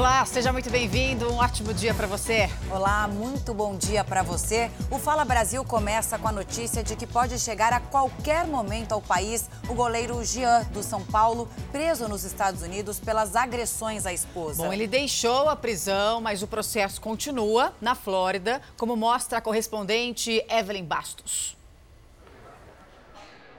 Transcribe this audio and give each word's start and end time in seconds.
Olá, 0.00 0.24
seja 0.24 0.50
muito 0.50 0.70
bem-vindo. 0.70 1.30
Um 1.30 1.36
ótimo 1.36 1.74
dia 1.74 1.92
para 1.92 2.06
você. 2.06 2.48
Olá, 2.70 3.06
muito 3.06 3.52
bom 3.52 3.76
dia 3.76 4.02
para 4.02 4.22
você. 4.22 4.70
O 4.90 4.98
Fala 4.98 5.26
Brasil 5.26 5.62
começa 5.62 6.18
com 6.18 6.26
a 6.26 6.32
notícia 6.32 6.82
de 6.82 6.96
que 6.96 7.06
pode 7.06 7.38
chegar 7.38 7.70
a 7.70 7.80
qualquer 7.80 8.46
momento 8.46 8.92
ao 8.92 9.02
país 9.02 9.50
o 9.68 9.74
goleiro 9.74 10.24
Jean 10.24 10.62
do 10.72 10.82
São 10.82 11.04
Paulo, 11.04 11.50
preso 11.70 12.08
nos 12.08 12.24
Estados 12.24 12.62
Unidos 12.62 12.98
pelas 12.98 13.36
agressões 13.36 14.06
à 14.06 14.12
esposa. 14.14 14.62
Bom, 14.62 14.72
ele 14.72 14.86
deixou 14.86 15.50
a 15.50 15.54
prisão, 15.54 16.18
mas 16.18 16.42
o 16.42 16.46
processo 16.46 16.98
continua 16.98 17.74
na 17.78 17.94
Flórida, 17.94 18.62
como 18.78 18.96
mostra 18.96 19.36
a 19.36 19.42
correspondente 19.42 20.42
Evelyn 20.48 20.86
Bastos. 20.86 21.59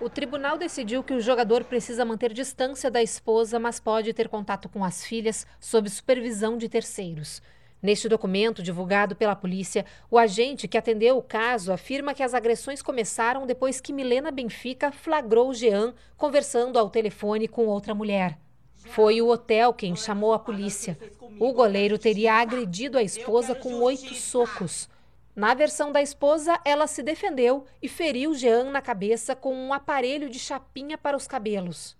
O 0.02 0.10
tribunal 0.10 0.58
decidiu 0.58 1.04
que 1.04 1.14
o 1.14 1.22
jogador 1.22 1.64
precisa 1.64 2.04
manter 2.04 2.34
distância 2.34 2.90
da 2.90 3.04
esposa, 3.04 3.60
mas 3.60 3.80
pode 3.80 4.12
ter 4.14 4.28
contato 4.28 4.68
com 4.68 4.84
as 4.84 5.06
filhas 5.06 5.46
sob 5.60 5.88
supervisão 5.88 6.58
de 6.58 6.68
terceiros. 6.68 7.40
Neste 7.80 8.10
documento, 8.10 8.64
divulgado 8.64 9.16
pela 9.16 9.36
polícia, 9.36 9.86
o 10.10 10.18
agente 10.18 10.68
que 10.68 10.76
atendeu 10.76 11.20
o 11.20 11.22
caso 11.22 11.72
afirma 11.72 12.16
que 12.16 12.24
as 12.24 12.34
agressões 12.34 12.82
começaram 12.82 13.46
depois 13.46 13.80
que 13.80 13.94
Milena 13.94 14.32
Benfica 14.32 14.92
flagrou 14.92 15.54
Jean 15.54 15.94
conversando 16.18 16.80
ao 16.80 16.90
telefone 16.90 17.48
com 17.48 17.68
outra 17.68 17.94
mulher. 17.94 18.40
Foi 18.78 19.22
o 19.22 19.28
hotel 19.30 19.72
quem 19.72 19.96
chamou 19.96 20.34
a 20.34 20.40
polícia. 20.40 20.98
O 21.40 21.54
goleiro 21.54 22.00
teria 22.00 22.34
agredido 22.34 22.98
a 22.98 23.04
esposa 23.04 23.54
com 23.54 23.76
oito 23.82 24.16
socos. 24.16 24.90
Na 25.34 25.54
versão 25.54 25.94
da 25.94 26.02
esposa, 26.02 26.60
ela 26.66 26.88
se 26.88 27.02
defendeu 27.02 27.66
e 27.82 27.88
feriu 27.88 28.34
Jean 28.34 28.66
na 28.66 28.82
cabeça 28.82 29.34
com 29.34 29.56
um 29.56 29.72
aparelho 29.72 30.30
de 30.30 30.38
chapinha 30.38 30.98
para 30.98 31.16
os 31.16 31.26
cabelos. 31.26 31.96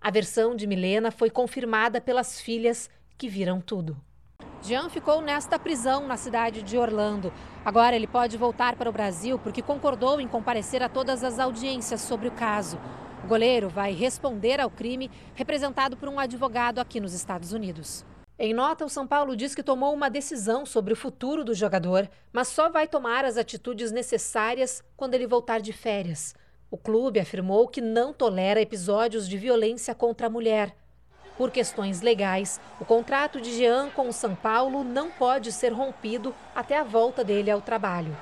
A 0.00 0.10
versão 0.10 0.56
de 0.56 0.66
Milena 0.66 1.12
foi 1.12 1.30
confirmada 1.30 2.00
pelas 2.00 2.40
filhas, 2.40 2.90
que 3.16 3.28
viram 3.28 3.60
tudo. 3.60 3.96
Jean 4.60 4.88
ficou 4.88 5.20
nesta 5.20 5.56
prisão 5.56 6.06
na 6.06 6.16
cidade 6.16 6.62
de 6.62 6.76
Orlando. 6.76 7.32
Agora 7.64 7.94
ele 7.94 8.08
pode 8.08 8.36
voltar 8.36 8.74
para 8.74 8.90
o 8.90 8.92
Brasil 8.92 9.38
porque 9.38 9.62
concordou 9.62 10.20
em 10.20 10.26
comparecer 10.26 10.82
a 10.82 10.88
todas 10.88 11.22
as 11.22 11.38
audiências 11.38 12.00
sobre 12.00 12.26
o 12.26 12.32
caso. 12.32 12.78
O 13.22 13.26
goleiro 13.28 13.68
vai 13.68 13.92
responder 13.92 14.60
ao 14.60 14.68
crime, 14.68 15.10
representado 15.34 15.96
por 15.96 16.08
um 16.08 16.18
advogado 16.18 16.80
aqui 16.80 16.98
nos 16.98 17.14
Estados 17.14 17.52
Unidos. 17.52 18.04
Em 18.36 18.52
nota, 18.52 18.84
o 18.84 18.88
São 18.88 19.06
Paulo 19.06 19.36
diz 19.36 19.54
que 19.54 19.62
tomou 19.62 19.94
uma 19.94 20.10
decisão 20.10 20.66
sobre 20.66 20.92
o 20.92 20.96
futuro 20.96 21.44
do 21.44 21.54
jogador, 21.54 22.10
mas 22.32 22.48
só 22.48 22.68
vai 22.68 22.88
tomar 22.88 23.24
as 23.24 23.36
atitudes 23.36 23.92
necessárias 23.92 24.82
quando 24.96 25.14
ele 25.14 25.26
voltar 25.26 25.60
de 25.60 25.72
férias. 25.72 26.34
O 26.68 26.76
clube 26.76 27.20
afirmou 27.20 27.68
que 27.68 27.80
não 27.80 28.12
tolera 28.12 28.60
episódios 28.60 29.28
de 29.28 29.38
violência 29.38 29.94
contra 29.94 30.26
a 30.26 30.30
mulher. 30.30 30.74
Por 31.38 31.52
questões 31.52 32.00
legais, 32.00 32.60
o 32.80 32.84
contrato 32.84 33.40
de 33.40 33.56
Jean 33.56 33.90
com 33.90 34.08
o 34.08 34.12
São 34.12 34.34
Paulo 34.34 34.82
não 34.82 35.12
pode 35.12 35.52
ser 35.52 35.72
rompido 35.72 36.34
até 36.56 36.76
a 36.76 36.82
volta 36.82 37.22
dele 37.22 37.52
ao 37.52 37.60
trabalho. 37.60 38.16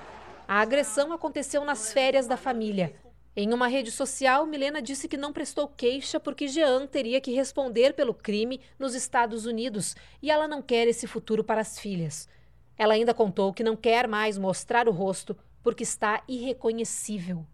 A 0.47 0.61
agressão 0.61 1.11
aconteceu 1.15 1.65
nas 1.65 1.91
férias 1.91 2.27
da 2.27 2.37
família. 2.37 2.95
Em 3.35 3.55
uma 3.55 3.67
rede 3.67 3.91
social, 3.91 4.45
Milena 4.45 4.83
disse 4.83 5.09
que 5.09 5.17
não 5.17 5.33
prestou 5.33 5.67
queixa 5.67 6.21
porque 6.21 6.49
Jean 6.49 6.87
teria 6.87 7.19
que 7.19 7.33
responder 7.33 7.95
pelo 7.95 8.13
crime 8.13 8.61
nos 8.79 8.95
Estados 8.95 9.47
Unidos 9.47 9.97
e 10.21 10.31
ela 10.31 10.47
não 10.47 10.61
quer 10.61 10.87
esse 10.87 11.07
futuro 11.07 11.43
para 11.43 11.63
as 11.63 11.79
filhas. 11.79 12.29
Ela 12.77 12.93
ainda 12.93 13.15
contou 13.15 13.55
que 13.55 13.65
não 13.65 13.75
quer 13.75 14.07
mais 14.07 14.37
mostrar 14.37 14.87
o 14.87 14.93
rosto 14.93 15.35
porque 15.63 15.83
está 15.83 16.23
irreconhecível. 16.29 17.47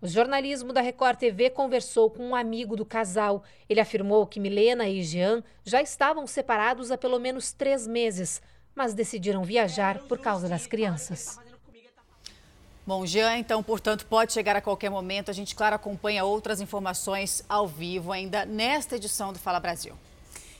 O 0.00 0.06
jornalismo 0.06 0.72
da 0.72 0.80
Record 0.80 1.18
TV 1.18 1.50
conversou 1.50 2.10
com 2.10 2.28
um 2.28 2.36
amigo 2.36 2.76
do 2.76 2.84
casal. 2.84 3.42
Ele 3.68 3.80
afirmou 3.80 4.26
que 4.28 4.38
Milena 4.38 4.88
e 4.88 5.02
Jean 5.02 5.42
já 5.64 5.82
estavam 5.82 6.28
separados 6.28 6.92
há 6.92 6.98
pelo 6.98 7.18
menos 7.18 7.52
três 7.52 7.88
meses, 7.88 8.40
mas 8.72 8.94
decidiram 8.94 9.42
viajar 9.42 9.98
por 10.00 10.18
causa 10.18 10.48
das 10.48 10.66
crianças. 10.66 11.38
Bom, 12.86 13.06
Jean, 13.06 13.38
então, 13.38 13.62
portanto, 13.62 14.04
pode 14.04 14.34
chegar 14.34 14.54
a 14.56 14.60
qualquer 14.60 14.90
momento. 14.90 15.30
A 15.30 15.34
gente, 15.34 15.54
claro, 15.54 15.74
acompanha 15.74 16.22
outras 16.22 16.60
informações 16.60 17.42
ao 17.48 17.66
vivo 17.66 18.12
ainda 18.12 18.44
nesta 18.44 18.96
edição 18.96 19.32
do 19.32 19.38
Fala 19.38 19.58
Brasil. 19.58 19.94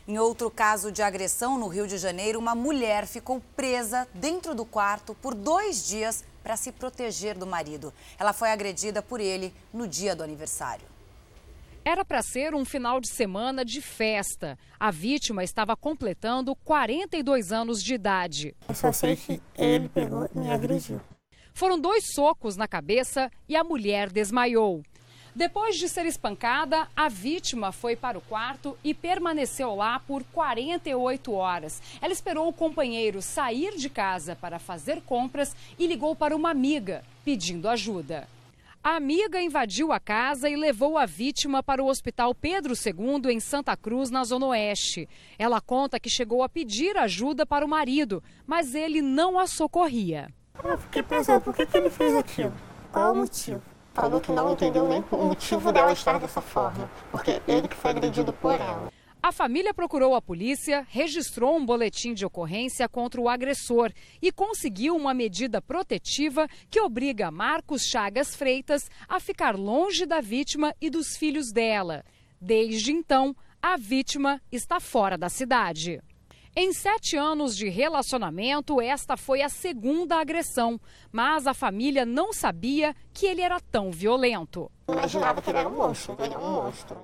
Em 0.08 0.18
outro 0.18 0.50
caso 0.50 0.90
de 0.90 1.02
agressão 1.02 1.58
no 1.58 1.68
Rio 1.68 1.86
de 1.86 1.98
Janeiro, 1.98 2.38
uma 2.38 2.54
mulher 2.54 3.06
ficou 3.06 3.42
presa 3.54 4.08
dentro 4.14 4.54
do 4.54 4.64
quarto 4.64 5.14
por 5.14 5.34
dois 5.34 5.86
dias 5.86 6.24
para 6.42 6.56
se 6.56 6.72
proteger 6.72 7.36
do 7.36 7.46
marido. 7.46 7.92
Ela 8.18 8.32
foi 8.32 8.50
agredida 8.50 9.02
por 9.02 9.20
ele 9.20 9.52
no 9.72 9.86
dia 9.86 10.16
do 10.16 10.22
aniversário. 10.22 10.86
Era 11.84 12.06
para 12.06 12.22
ser 12.22 12.54
um 12.54 12.64
final 12.64 13.00
de 13.00 13.08
semana 13.08 13.66
de 13.66 13.82
festa. 13.82 14.58
A 14.80 14.90
vítima 14.90 15.44
estava 15.44 15.76
completando 15.76 16.56
42 16.56 17.52
anos 17.52 17.82
de 17.82 17.92
idade. 17.92 18.56
Eu 18.66 18.74
só 18.74 18.90
sei 18.92 19.14
que 19.14 19.42
ele 19.54 19.90
pegou 19.90 20.26
e 20.34 20.38
me 20.38 20.50
agrediu. 20.50 20.98
Foram 21.56 21.78
dois 21.78 22.12
socos 22.12 22.56
na 22.56 22.66
cabeça 22.66 23.30
e 23.48 23.54
a 23.54 23.62
mulher 23.62 24.10
desmaiou. 24.10 24.82
Depois 25.36 25.76
de 25.76 25.88
ser 25.88 26.04
espancada, 26.04 26.88
a 26.96 27.08
vítima 27.08 27.70
foi 27.70 27.94
para 27.94 28.18
o 28.18 28.20
quarto 28.20 28.76
e 28.82 28.92
permaneceu 28.92 29.72
lá 29.76 30.00
por 30.00 30.24
48 30.24 31.32
horas. 31.32 31.80
Ela 32.02 32.12
esperou 32.12 32.48
o 32.48 32.52
companheiro 32.52 33.22
sair 33.22 33.76
de 33.76 33.88
casa 33.88 34.34
para 34.34 34.58
fazer 34.58 35.00
compras 35.02 35.54
e 35.78 35.86
ligou 35.86 36.16
para 36.16 36.34
uma 36.34 36.50
amiga 36.50 37.04
pedindo 37.24 37.68
ajuda. 37.68 38.28
A 38.82 38.96
amiga 38.96 39.40
invadiu 39.40 39.92
a 39.92 40.00
casa 40.00 40.50
e 40.50 40.56
levou 40.56 40.98
a 40.98 41.06
vítima 41.06 41.62
para 41.62 41.82
o 41.82 41.86
Hospital 41.86 42.34
Pedro 42.34 42.74
II, 42.74 43.32
em 43.32 43.38
Santa 43.38 43.76
Cruz, 43.76 44.10
na 44.10 44.24
Zona 44.24 44.46
Oeste. 44.46 45.08
Ela 45.38 45.60
conta 45.60 46.00
que 46.00 46.10
chegou 46.10 46.42
a 46.42 46.48
pedir 46.48 46.96
ajuda 46.96 47.46
para 47.46 47.64
o 47.64 47.68
marido, 47.68 48.20
mas 48.44 48.74
ele 48.74 49.00
não 49.00 49.38
a 49.38 49.46
socorria. 49.46 50.28
Eu 50.62 50.78
fiquei 50.78 51.02
pensando, 51.02 51.40
por 51.42 51.54
que, 51.54 51.66
que 51.66 51.76
ele 51.76 51.90
fez 51.90 52.14
aquilo? 52.16 52.52
Qual 52.90 53.12
o 53.12 53.16
motivo? 53.16 53.62
Falou 53.92 54.20
que 54.20 54.32
não 54.32 54.52
entendeu 54.52 54.88
nem 54.88 55.04
o 55.10 55.24
motivo 55.26 55.70
dela 55.70 55.92
estar 55.92 56.18
dessa 56.18 56.40
forma, 56.40 56.90
porque 57.10 57.40
ele 57.46 57.68
que 57.68 57.76
foi 57.76 57.90
agredido 57.90 58.32
por 58.32 58.54
ela. 58.54 58.92
A 59.22 59.32
família 59.32 59.72
procurou 59.72 60.14
a 60.14 60.20
polícia, 60.20 60.86
registrou 60.90 61.56
um 61.56 61.64
boletim 61.64 62.12
de 62.12 62.26
ocorrência 62.26 62.88
contra 62.88 63.20
o 63.20 63.28
agressor 63.28 63.92
e 64.20 64.32
conseguiu 64.32 64.96
uma 64.96 65.14
medida 65.14 65.62
protetiva 65.62 66.48
que 66.68 66.80
obriga 66.80 67.30
Marcos 67.30 67.82
Chagas 67.82 68.34
Freitas 68.34 68.90
a 69.08 69.20
ficar 69.20 69.56
longe 69.56 70.04
da 70.04 70.20
vítima 70.20 70.74
e 70.80 70.90
dos 70.90 71.16
filhos 71.16 71.52
dela. 71.52 72.04
Desde 72.40 72.92
então, 72.92 73.34
a 73.62 73.76
vítima 73.76 74.42
está 74.52 74.78
fora 74.80 75.16
da 75.16 75.28
cidade. 75.28 76.02
Em 76.56 76.72
sete 76.72 77.16
anos 77.16 77.56
de 77.56 77.68
relacionamento, 77.68 78.80
esta 78.80 79.16
foi 79.16 79.42
a 79.42 79.48
segunda 79.48 80.20
agressão, 80.20 80.80
mas 81.10 81.48
a 81.48 81.52
família 81.52 82.06
não 82.06 82.32
sabia 82.32 82.94
que 83.12 83.26
ele 83.26 83.40
era 83.40 83.58
tão 83.58 83.90
violento. 83.90 84.70
Eu 84.86 84.94
imaginava 84.94 85.42
que 85.42 85.50
ele 85.50 85.58
era 85.58 85.68
um 85.68 85.74
monstro, 85.74 86.16
ele 86.20 86.32
é 86.32 86.38
um 86.38 86.52
monstro. 86.52 86.96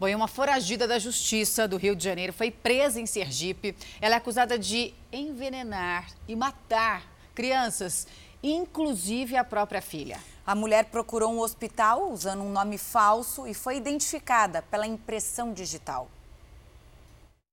Bom, 0.00 0.08
e 0.08 0.14
uma 0.14 0.26
foragida 0.26 0.88
da 0.88 0.98
Justiça 0.98 1.68
do 1.68 1.76
Rio 1.76 1.94
de 1.94 2.02
Janeiro 2.02 2.32
foi 2.32 2.50
presa 2.50 2.98
em 2.98 3.04
Sergipe. 3.04 3.76
Ela 4.00 4.14
é 4.14 4.18
acusada 4.18 4.58
de 4.58 4.94
envenenar 5.12 6.08
e 6.26 6.34
matar 6.34 7.02
crianças, 7.34 8.06
inclusive 8.42 9.36
a 9.36 9.44
própria 9.44 9.82
filha. 9.82 10.18
A 10.46 10.54
mulher 10.54 10.86
procurou 10.86 11.30
um 11.30 11.40
hospital 11.40 12.10
usando 12.10 12.42
um 12.42 12.50
nome 12.50 12.78
falso 12.78 13.46
e 13.46 13.52
foi 13.52 13.76
identificada 13.76 14.62
pela 14.62 14.86
impressão 14.86 15.52
digital. 15.52 16.08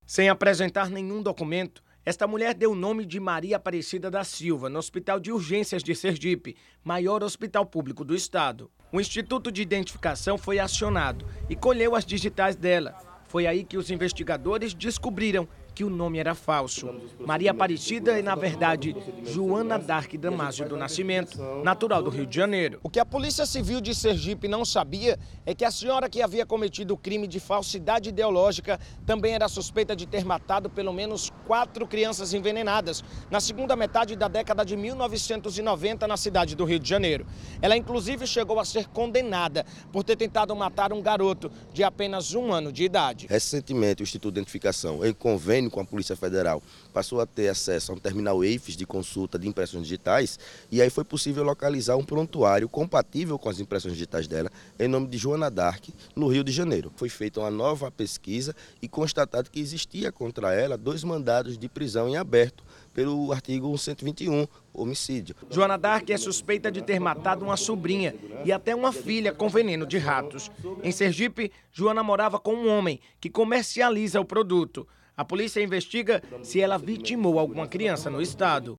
Sem 0.10 0.28
apresentar 0.28 0.90
nenhum 0.90 1.22
documento, 1.22 1.84
esta 2.04 2.26
mulher 2.26 2.56
deu 2.56 2.72
o 2.72 2.76
nome 2.76 3.06
de 3.06 3.20
Maria 3.20 3.58
Aparecida 3.58 4.10
da 4.10 4.24
Silva 4.24 4.68
no 4.68 4.80
Hospital 4.80 5.20
de 5.20 5.32
Urgências 5.32 5.84
de 5.84 5.94
Sergipe, 5.94 6.58
maior 6.84 7.22
hospital 7.22 7.64
público 7.64 8.04
do 8.04 8.16
estado. 8.16 8.72
O 8.92 9.00
Instituto 9.00 9.52
de 9.52 9.62
Identificação 9.62 10.36
foi 10.36 10.58
acionado 10.58 11.28
e 11.48 11.56
colheu 11.56 11.94
as 11.94 12.04
digitais 12.04 12.56
dela. 12.56 12.98
Foi 13.28 13.46
aí 13.46 13.64
que 13.64 13.78
os 13.78 13.92
investigadores 13.92 14.74
descobriram 14.74 15.48
que 15.74 15.84
o 15.84 15.90
nome 15.90 16.20
era 16.20 16.36
falso. 16.36 16.90
Maria 17.20 17.52
Aparecida 17.52 18.18
é, 18.18 18.22
na 18.22 18.36
verdade, 18.36 18.96
Joana 19.24 19.78
Dark 19.78 20.14
Damásio 20.16 20.68
do 20.68 20.78
Nascimento, 20.78 21.38
natural 21.64 22.02
do 22.02 22.10
Rio 22.10 22.26
de 22.26 22.36
Janeiro. 22.36 22.80
O 22.84 22.90
que 22.90 23.00
a 23.00 23.06
Polícia 23.06 23.46
Civil 23.46 23.82
de 23.82 23.94
Sergipe 23.94 24.48
não 24.48 24.66
sabia 24.66 25.18
é 25.46 25.54
que 25.54 25.66
a 25.66 25.72
senhora 25.72 26.10
que 26.10 26.22
havia 26.22 26.46
cometido 26.46 26.94
o 26.94 26.98
crime 26.98 27.28
de 27.28 27.40
falsidade 27.40 28.10
ideológica 28.10 28.80
também 29.06 29.34
era 29.34 29.48
suspeita 29.48 29.96
de 29.96 30.06
ter 30.06 30.26
matado 30.26 30.70
pelo 30.70 30.94
menos 30.94 31.32
quatro 31.46 31.88
crianças 31.88 32.34
envenenadas 32.34 33.04
na 33.30 33.40
segunda 33.40 33.76
metade 33.76 34.16
da 34.16 34.28
década 34.28 34.64
de 34.64 34.76
1990 34.76 36.08
na 36.08 36.18
cidade 36.18 36.56
do 36.56 36.66
Rio 36.66 36.80
de 36.80 36.90
Janeiro. 36.90 37.26
Ela, 37.62 37.76
inclusive, 37.76 38.26
chegou 38.26 38.60
a 38.60 38.66
ser 38.66 38.88
condenada 38.88 39.66
por 39.92 40.04
ter 40.04 40.16
tentado 40.16 40.56
matar 40.56 40.94
um 40.94 41.02
garoto 41.02 41.52
de 41.74 41.84
apenas 41.84 42.34
um 42.34 42.52
ano 42.52 42.72
de 42.72 42.84
idade. 42.84 43.28
Recentemente, 43.30 44.02
o 44.02 44.04
Instituto 44.04 44.34
de 44.34 44.40
Identificação, 44.40 45.06
em 45.06 45.14
convênio 45.14 45.59
convênio 45.60 45.70
com 45.70 45.82
a 45.82 45.86
Polícia 45.86 46.16
Federal, 46.16 46.64
passou 46.94 47.20
a 47.20 47.26
ter 47.26 47.50
acesso 47.50 47.92
a 47.92 47.96
um 47.96 47.98
terminal 47.98 48.44
EIFES 48.44 48.78
de 48.78 48.86
consulta 48.86 49.38
de 49.38 49.48
impressões 49.48 49.84
digitais 49.84 50.40
e 50.72 50.82
aí 50.82 50.90
foi 50.90 51.04
possível 51.04 51.44
localizar 51.44 51.98
um 51.98 52.04
prontuário 52.04 52.70
compatível 52.70 53.38
com 53.38 53.50
as 53.50 53.60
impressões 53.60 53.94
digitais 53.94 54.28
dela 54.28 54.50
em 54.80 54.88
nome 54.88 55.08
de 55.08 55.18
Joana 55.18 55.50
Dark, 55.50 55.86
no 56.16 56.28
Rio 56.28 56.44
de 56.44 56.52
Janeiro. 56.52 56.92
Foi 56.96 57.10
feita 57.10 57.42
uma 57.42 57.52
nova 57.52 57.92
pesquisa 57.92 58.56
e 58.82 58.88
constatado 58.88 59.50
que 59.50 59.60
existia 59.60 60.12
contra 60.12 60.54
ela 60.54 60.78
dois 60.78 61.04
mandados 61.04 61.58
de 61.58 61.68
prisão 61.68 62.08
em 62.08 62.16
aberto 62.16 62.64
pelo 62.94 63.32
artigo 63.32 63.78
121, 63.78 64.48
homicídio. 64.74 65.36
Joana 65.50 65.78
Dark 65.78 66.10
é 66.10 66.18
suspeita 66.18 66.72
de 66.72 66.82
ter 66.82 67.00
matado 67.00 67.46
uma 67.46 67.56
sobrinha 67.56 68.16
e 68.44 68.52
até 68.52 68.76
uma 68.76 68.92
filha 68.92 69.34
com 69.34 69.48
veneno 69.48 69.86
de 69.86 69.98
ratos. 69.98 70.52
Em 70.84 70.92
Sergipe, 70.92 71.52
Joana 71.72 72.04
morava 72.04 72.40
com 72.40 72.54
um 72.54 72.68
homem 72.68 73.00
que 73.20 73.30
comercializa 73.30 74.20
o 74.20 74.26
produto. 74.26 74.88
A 75.20 75.26
polícia 75.26 75.62
investiga 75.62 76.24
se 76.42 76.62
ela 76.62 76.78
vitimou 76.78 77.40
alguma 77.40 77.68
criança 77.68 78.10
no 78.10 78.22
estado. 78.22 78.78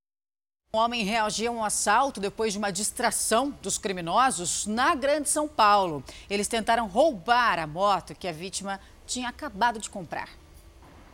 Um 0.72 0.78
homem 0.78 1.04
reagiu 1.04 1.52
a 1.52 1.54
um 1.54 1.62
assalto 1.62 2.18
depois 2.18 2.54
de 2.54 2.58
uma 2.58 2.70
distração 2.70 3.50
dos 3.60 3.76
criminosos 3.76 4.66
na 4.66 4.94
Grande 4.94 5.28
São 5.28 5.46
Paulo. 5.46 6.02
Eles 6.30 6.48
tentaram 6.48 6.88
roubar 6.88 7.58
a 7.58 7.66
moto 7.66 8.14
que 8.14 8.26
a 8.26 8.32
vítima 8.32 8.80
tinha 9.06 9.28
acabado 9.28 9.78
de 9.78 9.90
comprar. 9.90 10.30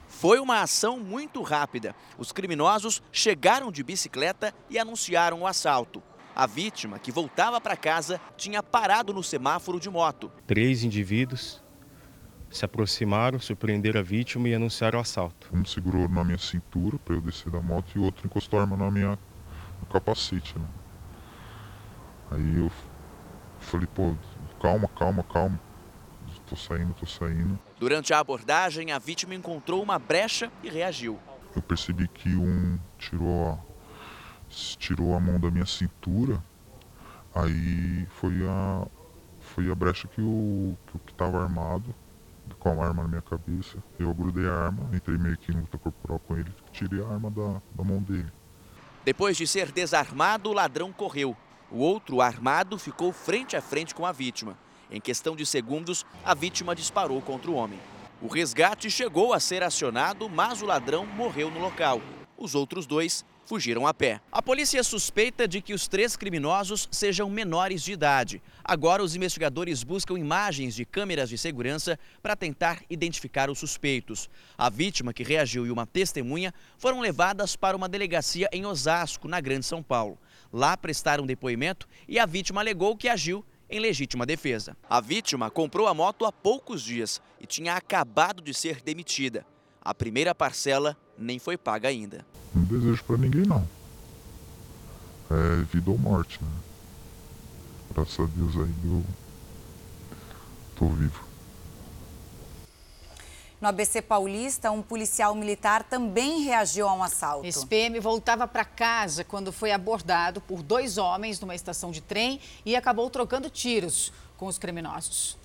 Foi 0.07 0.39
uma 0.39 0.61
ação 0.61 1.01
muito 1.01 1.43
rápida. 1.43 1.93
Os 2.17 2.31
criminosos 2.31 3.03
chegaram 3.11 3.73
de 3.73 3.83
bicicleta 3.83 4.55
e 4.71 4.79
anunciaram 4.79 5.41
o 5.41 5.47
assalto. 5.49 6.01
A 6.37 6.47
vítima, 6.47 7.01
que 7.01 7.11
voltava 7.11 7.61
para 7.61 7.77
casa, 7.77 8.21
tinha 8.37 8.63
parado 8.63 9.13
no 9.13 9.25
semáforo 9.25 9.81
de 9.81 9.91
moto. 9.91 10.31
Três 10.47 10.85
indivíduos 10.85 11.66
se 12.51 12.65
aproximaram, 12.65 13.39
surpreenderam 13.39 14.01
a 14.01 14.03
vítima 14.03 14.49
e 14.49 14.55
anunciaram 14.55 14.99
o 14.99 15.03
assalto. 15.03 15.49
Um 15.53 15.65
segurou 15.65 16.09
na 16.09 16.25
minha 16.25 16.39
cintura 16.39 16.99
para 16.99 17.15
eu 17.15 17.21
descer 17.21 17.51
da 17.51 17.61
moto 17.61 17.91
e 17.95 17.99
o 17.99 18.03
outro 18.05 18.27
encostou 18.27 18.59
a 18.59 18.63
arma 18.63 18.77
na 18.77 18.91
minha 18.91 19.19
no 19.81 19.87
capacete. 19.91 20.59
Né? 20.59 20.67
Aí 22.31 22.59
eu 22.59 22.71
falei, 23.61 23.87
pô, 23.87 24.15
calma, 24.61 24.89
calma, 24.89 25.23
calma. 25.23 25.61
Tô 26.49 26.55
saindo, 26.55 26.95
tô 26.95 27.07
saindo. 27.07 27.59
Durante 27.79 28.15
a 28.15 28.21
abordagem, 28.21 28.93
a 28.93 28.99
vítima 28.99 29.35
encontrou 29.35 29.83
uma 29.83 29.99
brecha 29.99 30.51
e 30.63 30.69
reagiu. 30.69 31.19
Eu 31.55 31.63
percebi 31.63 32.07
que 32.07 32.29
um 32.37 32.79
tirou 32.99 33.51
a, 33.51 33.59
tirou 34.49 35.17
a 35.17 35.21
mão 35.21 35.41
da 35.41 35.51
minha 35.51 35.67
cintura, 35.67 36.43
aí 37.35 38.07
foi 38.11 38.47
a, 38.47 38.87
foi 39.41 39.71
a 39.71 39.75
brecha 39.75 40.07
que 40.07 40.21
o 40.21 40.77
que 41.05 41.11
estava 41.11 41.43
armado, 41.43 41.93
com 42.59 42.83
a 42.83 42.87
arma 42.87 43.03
na 43.03 43.09
minha 43.09 43.23
cabeça. 43.23 43.79
Eu 43.99 44.13
grudei 44.15 44.49
a 44.49 44.53
arma, 44.53 44.89
entrei 44.93 45.19
meio 45.19 45.37
que 45.37 45.53
em 45.53 45.57
luta 45.57 45.79
corporal 45.79 46.19
com 46.19 46.37
ele, 46.37 46.53
tirei 46.73 47.03
a 47.03 47.09
arma 47.09 47.31
da, 47.31 47.61
da 47.75 47.85
mão 47.85 48.03
dele. 48.03 48.31
Depois 49.05 49.37
de 49.37 49.47
ser 49.47 49.71
desarmado, 49.71 50.51
o 50.51 50.53
ladrão 50.53 50.93
correu. 50.93 51.37
O 51.71 51.79
outro, 51.79 52.21
armado, 52.21 52.79
ficou 52.79 53.13
frente 53.13 53.57
a 53.57 53.61
frente 53.61 53.95
com 53.95 54.05
a 54.05 54.13
vítima. 54.13 54.57
Em 54.91 55.01
questão 55.01 55.35
de 55.35 55.45
segundos, 55.45 56.05
a 56.25 56.35
vítima 56.35 56.75
disparou 56.75 57.21
contra 57.21 57.51
o 57.51 57.55
homem. 57.55 57.79
O 58.21 58.29
resgate 58.29 58.91
chegou 58.91 59.33
a 59.33 59.41
ser 59.41 59.63
acionado, 59.63 60.29
mas 60.29 60.63
o 60.63 60.67
ladrão 60.67 61.05
morreu 61.05 61.51
no 61.51 61.61
local. 61.61 62.01
Os 62.37 62.55
outros 62.55 62.87
dois 62.87 63.25
fugiram 63.47 63.87
a 63.87 63.95
pé. 63.95 64.21
A 64.31 64.43
polícia 64.43 64.83
suspeita 64.83 65.47
de 65.47 65.63
que 65.63 65.73
os 65.73 65.89
três 65.89 66.17
criminosos 66.17 66.89
sejam 66.91 67.31
menores 67.31 67.83
de 67.83 67.93
idade. 67.93 68.43
Agora, 68.63 69.03
os 69.03 69.15
investigadores 69.15 69.83
buscam 69.83 70.19
imagens 70.19 70.75
de 70.75 70.85
câmeras 70.85 71.29
de 71.29 71.39
segurança 71.39 71.99
para 72.21 72.37
tentar 72.37 72.83
identificar 72.91 73.49
os 73.49 73.59
suspeitos. 73.59 74.29
A 74.59 74.69
vítima, 74.69 75.15
que 75.15 75.23
reagiu, 75.23 75.67
e 75.67 75.71
uma 75.71 75.87
testemunha 75.87 76.53
foram 76.77 77.01
levadas 77.01 77.57
para 77.57 77.77
uma 77.77 77.89
delegacia 77.89 78.49
em 78.53 78.67
Osasco, 78.67 79.29
na 79.29 79.41
Grande 79.41 79.65
São 79.65 79.83
Paulo. 79.83 80.19
Lá 80.53 80.77
prestaram 80.77 81.25
depoimento 81.25 81.87
e 82.09 82.19
a 82.19 82.27
vítima 82.27 82.61
alegou 82.61 82.97
que 82.97 83.09
agiu 83.09 83.45
em 83.69 83.81
legítima 83.81 84.27
defesa. 84.27 84.77
A 84.89 85.01
vítima 85.01 85.51
comprou 85.51 85.87
a 85.87 85.95
moto 85.95 86.25
há 86.25 86.33
poucos 86.33 86.83
dias 86.83 87.21
e 87.41 87.47
tinha 87.47 87.75
acabado 87.75 88.43
de 88.43 88.55
ser 88.55 88.81
demitida. 88.81 89.45
A 89.87 89.95
primeira 89.95 90.35
parcela 90.35 90.97
nem 91.17 91.39
foi 91.39 91.57
paga 91.57 91.89
ainda. 91.89 92.27
Não 92.53 92.65
desejo 92.65 93.05
para 93.05 93.19
ninguém 93.19 93.43
não. 93.43 93.65
É 95.31 95.63
vida 95.63 95.89
ou 95.93 95.97
morte, 95.97 96.43
né? 96.43 96.51
Graças 97.95 98.19
a 98.19 98.25
Deus 98.25 98.57
aí 98.57 98.75
eu 98.85 99.05
tô 100.75 100.89
vivo. 100.89 101.25
No 103.61 103.69
ABC 103.69 104.03
Paulista, 104.03 104.73
um 104.73 104.83
policial 104.83 105.37
militar 105.37 105.85
também 105.85 106.43
reagiu 106.43 106.89
a 106.89 106.93
um 106.93 107.05
assalto. 107.05 107.47
Esse 107.47 107.65
PM 107.65 108.01
voltava 108.01 108.49
para 108.49 108.65
casa 108.65 109.23
quando 109.23 109.53
foi 109.53 109.71
abordado 109.71 110.41
por 110.41 110.65
dois 110.65 110.99
homens 110.99 111.39
numa 111.39 111.55
estação 111.55 111.93
de 111.93 112.01
trem 112.01 112.41
e 112.65 112.75
acabou 112.75 113.09
trocando 113.09 113.49
tiros 113.49 114.13
com 114.37 114.47
os 114.47 114.59
criminosos. 114.59 115.39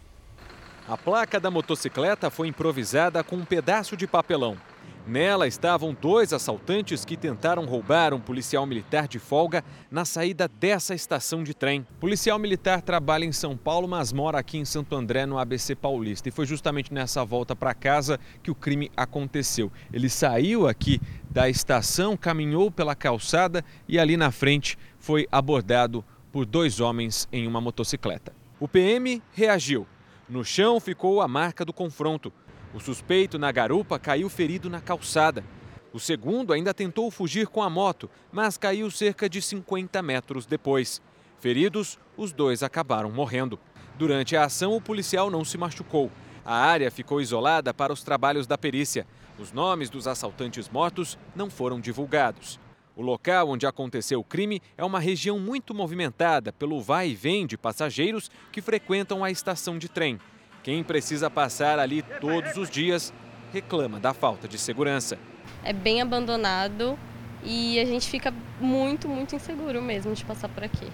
A 0.87 0.97
placa 0.97 1.39
da 1.39 1.51
motocicleta 1.51 2.29
foi 2.29 2.47
improvisada 2.47 3.23
com 3.23 3.35
um 3.35 3.45
pedaço 3.45 3.95
de 3.95 4.07
papelão. 4.07 4.57
Nela 5.05 5.47
estavam 5.47 5.95
dois 5.99 6.31
assaltantes 6.31 7.05
que 7.05 7.17
tentaram 7.17 7.65
roubar 7.65 8.13
um 8.13 8.19
policial 8.19 8.65
militar 8.65 9.07
de 9.07 9.17
folga 9.17 9.63
na 9.89 10.05
saída 10.05 10.47
dessa 10.47 10.93
estação 10.93 11.43
de 11.43 11.53
trem. 11.53 11.85
O 11.91 11.99
policial 11.99 12.37
militar 12.37 12.81
trabalha 12.81 13.25
em 13.25 13.31
São 13.31 13.57
Paulo, 13.57 13.87
mas 13.87 14.11
mora 14.11 14.37
aqui 14.37 14.57
em 14.57 14.65
Santo 14.65 14.95
André, 14.95 15.25
no 15.25 15.39
ABC 15.39 15.75
Paulista. 15.75 16.29
E 16.29 16.31
foi 16.31 16.45
justamente 16.45 16.93
nessa 16.93 17.23
volta 17.25 17.55
para 17.55 17.73
casa 17.73 18.19
que 18.43 18.51
o 18.51 18.55
crime 18.55 18.91
aconteceu. 18.95 19.71
Ele 19.91 20.09
saiu 20.09 20.67
aqui 20.67 20.99
da 21.29 21.49
estação, 21.49 22.15
caminhou 22.17 22.69
pela 22.69 22.95
calçada 22.95 23.63
e 23.87 23.97
ali 23.97 24.17
na 24.17 24.31
frente 24.31 24.77
foi 24.99 25.27
abordado 25.31 26.03
por 26.31 26.45
dois 26.45 26.79
homens 26.79 27.27
em 27.31 27.47
uma 27.47 27.61
motocicleta. 27.61 28.33
O 28.59 28.67
PM 28.67 29.21
reagiu. 29.33 29.87
No 30.31 30.45
chão 30.45 30.79
ficou 30.79 31.19
a 31.19 31.27
marca 31.27 31.65
do 31.65 31.73
confronto. 31.73 32.31
O 32.73 32.79
suspeito 32.79 33.37
na 33.37 33.51
garupa 33.51 33.99
caiu 33.99 34.29
ferido 34.29 34.69
na 34.69 34.79
calçada. 34.79 35.43
O 35.91 35.99
segundo 35.99 36.53
ainda 36.53 36.73
tentou 36.73 37.11
fugir 37.11 37.47
com 37.47 37.61
a 37.61 37.69
moto, 37.69 38.09
mas 38.31 38.57
caiu 38.57 38.89
cerca 38.89 39.27
de 39.27 39.41
50 39.41 40.01
metros 40.01 40.45
depois. 40.45 41.01
Feridos, 41.37 41.99
os 42.15 42.31
dois 42.31 42.63
acabaram 42.63 43.11
morrendo. 43.11 43.59
Durante 43.97 44.37
a 44.37 44.45
ação, 44.45 44.73
o 44.73 44.79
policial 44.79 45.29
não 45.29 45.43
se 45.43 45.57
machucou. 45.57 46.09
A 46.45 46.55
área 46.55 46.89
ficou 46.89 47.19
isolada 47.19 47.73
para 47.73 47.91
os 47.91 48.01
trabalhos 48.01 48.47
da 48.47 48.57
perícia. 48.57 49.05
Os 49.37 49.51
nomes 49.51 49.89
dos 49.89 50.07
assaltantes 50.07 50.69
mortos 50.69 51.19
não 51.35 51.49
foram 51.49 51.77
divulgados. 51.77 52.57
O 52.95 53.01
local 53.01 53.49
onde 53.49 53.65
aconteceu 53.65 54.19
o 54.19 54.23
crime 54.23 54.61
é 54.77 54.83
uma 54.83 54.99
região 54.99 55.39
muito 55.39 55.73
movimentada 55.73 56.51
pelo 56.51 56.81
vai 56.81 57.09
e 57.09 57.15
vem 57.15 57.47
de 57.47 57.57
passageiros 57.57 58.29
que 58.51 58.61
frequentam 58.61 59.23
a 59.23 59.31
estação 59.31 59.77
de 59.77 59.87
trem. 59.87 60.19
Quem 60.61 60.83
precisa 60.83 61.29
passar 61.29 61.79
ali 61.79 62.03
todos 62.19 62.57
os 62.57 62.69
dias 62.69 63.13
reclama 63.53 63.99
da 63.99 64.13
falta 64.13 64.47
de 64.47 64.57
segurança. 64.57 65.17
É 65.63 65.71
bem 65.71 66.01
abandonado 66.01 66.99
e 67.43 67.79
a 67.79 67.85
gente 67.85 68.09
fica 68.09 68.33
muito, 68.59 69.07
muito 69.07 69.35
inseguro 69.35 69.81
mesmo 69.81 70.13
de 70.13 70.25
passar 70.25 70.49
por 70.49 70.63
aqui. 70.63 70.91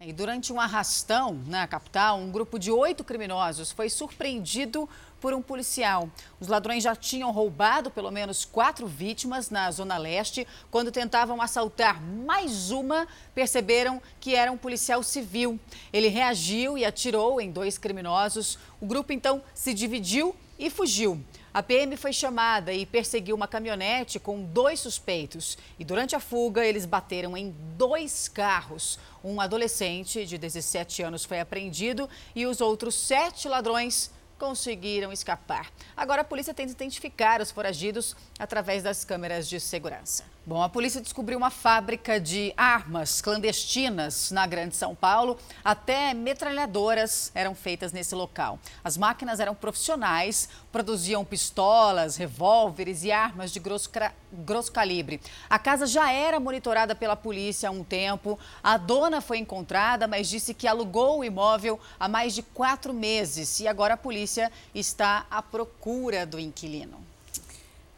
E 0.00 0.12
durante 0.12 0.52
um 0.52 0.60
arrastão 0.60 1.40
na 1.46 1.66
capital, 1.66 2.18
um 2.18 2.30
grupo 2.30 2.58
de 2.58 2.70
oito 2.70 3.04
criminosos 3.04 3.70
foi 3.70 3.88
surpreendido 3.88 4.88
por 5.24 5.32
um 5.32 5.40
policial. 5.40 6.10
Os 6.38 6.48
ladrões 6.48 6.84
já 6.84 6.94
tinham 6.94 7.32
roubado 7.32 7.90
pelo 7.90 8.10
menos 8.10 8.44
quatro 8.44 8.86
vítimas 8.86 9.48
na 9.48 9.70
Zona 9.70 9.96
Leste. 9.96 10.46
Quando 10.70 10.92
tentavam 10.92 11.40
assaltar 11.40 11.98
mais 11.98 12.70
uma, 12.70 13.08
perceberam 13.34 14.02
que 14.20 14.34
era 14.34 14.52
um 14.52 14.58
policial 14.58 15.02
civil. 15.02 15.58
Ele 15.90 16.08
reagiu 16.08 16.76
e 16.76 16.84
atirou 16.84 17.40
em 17.40 17.50
dois 17.50 17.78
criminosos. 17.78 18.58
O 18.82 18.84
grupo 18.84 19.14
então 19.14 19.42
se 19.54 19.72
dividiu 19.72 20.36
e 20.58 20.68
fugiu. 20.68 21.18
A 21.54 21.62
PM 21.62 21.96
foi 21.96 22.12
chamada 22.12 22.70
e 22.74 22.84
perseguiu 22.84 23.34
uma 23.34 23.48
caminhonete 23.48 24.18
com 24.18 24.44
dois 24.44 24.78
suspeitos. 24.80 25.56
E 25.78 25.86
durante 25.86 26.14
a 26.14 26.20
fuga, 26.20 26.66
eles 26.66 26.84
bateram 26.84 27.34
em 27.34 27.54
dois 27.78 28.28
carros. 28.28 28.98
Um 29.24 29.40
adolescente 29.40 30.26
de 30.26 30.36
17 30.36 31.02
anos 31.02 31.24
foi 31.24 31.40
apreendido 31.40 32.10
e 32.34 32.44
os 32.44 32.60
outros 32.60 32.94
sete 32.94 33.48
ladrões 33.48 34.10
conseguiram 34.38 35.12
escapar. 35.12 35.70
Agora 35.96 36.22
a 36.22 36.24
polícia 36.24 36.54
tenta 36.54 36.72
identificar 36.72 37.40
os 37.40 37.50
foragidos 37.50 38.16
através 38.38 38.82
das 38.82 39.04
câmeras 39.04 39.48
de 39.48 39.60
segurança. 39.60 40.24
Bom, 40.46 40.62
a 40.62 40.68
polícia 40.68 41.00
descobriu 41.00 41.38
uma 41.38 41.48
fábrica 41.48 42.20
de 42.20 42.52
armas 42.54 43.22
clandestinas 43.22 44.30
na 44.30 44.46
Grande 44.46 44.76
São 44.76 44.94
Paulo. 44.94 45.38
Até 45.64 46.12
metralhadoras 46.12 47.32
eram 47.34 47.54
feitas 47.54 47.92
nesse 47.92 48.14
local. 48.14 48.58
As 48.84 48.98
máquinas 48.98 49.40
eram 49.40 49.54
profissionais, 49.54 50.50
produziam 50.70 51.24
pistolas, 51.24 52.16
revólveres 52.16 53.04
e 53.04 53.10
armas 53.10 53.52
de 53.52 53.58
grosso, 53.58 53.90
grosso 54.30 54.70
calibre. 54.70 55.18
A 55.48 55.58
casa 55.58 55.86
já 55.86 56.12
era 56.12 56.38
monitorada 56.38 56.94
pela 56.94 57.16
polícia 57.16 57.70
há 57.70 57.72
um 57.72 57.82
tempo. 57.82 58.38
A 58.62 58.76
dona 58.76 59.22
foi 59.22 59.38
encontrada, 59.38 60.06
mas 60.06 60.28
disse 60.28 60.52
que 60.52 60.68
alugou 60.68 61.20
o 61.20 61.24
imóvel 61.24 61.80
há 61.98 62.06
mais 62.06 62.34
de 62.34 62.42
quatro 62.42 62.92
meses. 62.92 63.60
E 63.60 63.66
agora 63.66 63.94
a 63.94 63.96
polícia 63.96 64.33
está 64.74 65.26
à 65.30 65.42
procura 65.42 66.24
do 66.24 66.38
inquilino. 66.38 66.98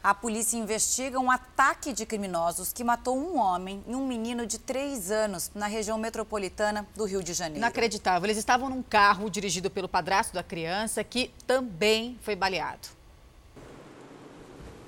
A 0.03 0.13
polícia 0.13 0.55
investiga 0.55 1.19
um 1.19 1.29
ataque 1.29 1.91
de 1.91 2.05
criminosos 2.05 2.71
que 2.71 2.83
matou 2.83 3.17
um 3.17 3.37
homem 3.37 3.83
e 3.87 3.93
um 3.93 4.07
menino 4.07 4.45
de 4.45 4.57
três 4.57 5.11
anos 5.11 5.51
na 5.53 5.67
região 5.67 5.97
metropolitana 5.97 6.87
do 6.95 7.03
Rio 7.03 7.21
de 7.21 7.33
Janeiro. 7.33 7.57
Inacreditável. 7.57 8.25
Eles 8.25 8.37
estavam 8.37 8.69
num 8.69 8.81
carro 8.81 9.29
dirigido 9.29 9.69
pelo 9.69 9.89
padrasto 9.89 10.33
da 10.33 10.43
criança 10.43 11.03
que 11.03 11.33
também 11.45 12.17
foi 12.21 12.35
baleado. 12.35 12.96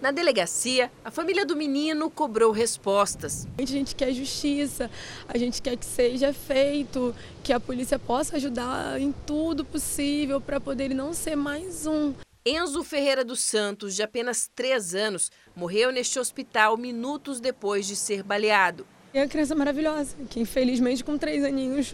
Na 0.01 0.12
delegacia, 0.12 0.89
a 1.03 1.12
família 1.12 1.46
do 1.46 1.58
menino 1.58 2.10
cobrou 2.10 2.53
respostas. 2.53 3.46
A 3.58 3.65
gente 3.65 3.94
quer 3.94 4.13
justiça, 4.13 4.89
a 5.27 5.38
gente 5.38 5.62
quer 5.62 5.75
que 5.75 5.86
seja 5.86 6.32
feito, 6.32 7.13
que 7.44 7.51
a 7.51 7.60
polícia 7.60 8.00
possa 8.00 8.38
ajudar 8.38 9.00
em 9.00 9.12
tudo 9.27 9.65
possível 9.65 10.39
para 10.39 10.60
poder 10.60 10.86
ele 10.86 10.94
não 10.94 11.13
ser 11.13 11.36
mais 11.36 11.86
um. 11.86 12.13
Enzo 12.46 12.82
Ferreira 12.82 13.25
dos 13.25 13.41
Santos, 13.41 13.94
de 13.94 14.01
apenas 14.01 14.50
três 14.56 14.96
anos, 14.96 15.29
morreu 15.53 15.91
neste 15.91 16.18
hospital 16.18 16.77
minutos 16.77 17.41
depois 17.41 17.86
de 17.86 17.98
ser 17.98 18.24
baleado. 18.24 18.88
É 19.13 19.22
uma 19.22 19.27
criança 19.27 19.53
maravilhosa, 19.53 20.15
que 20.29 20.39
infelizmente 20.39 21.03
com 21.03 21.18
três 21.18 21.44
aninhos 21.44 21.94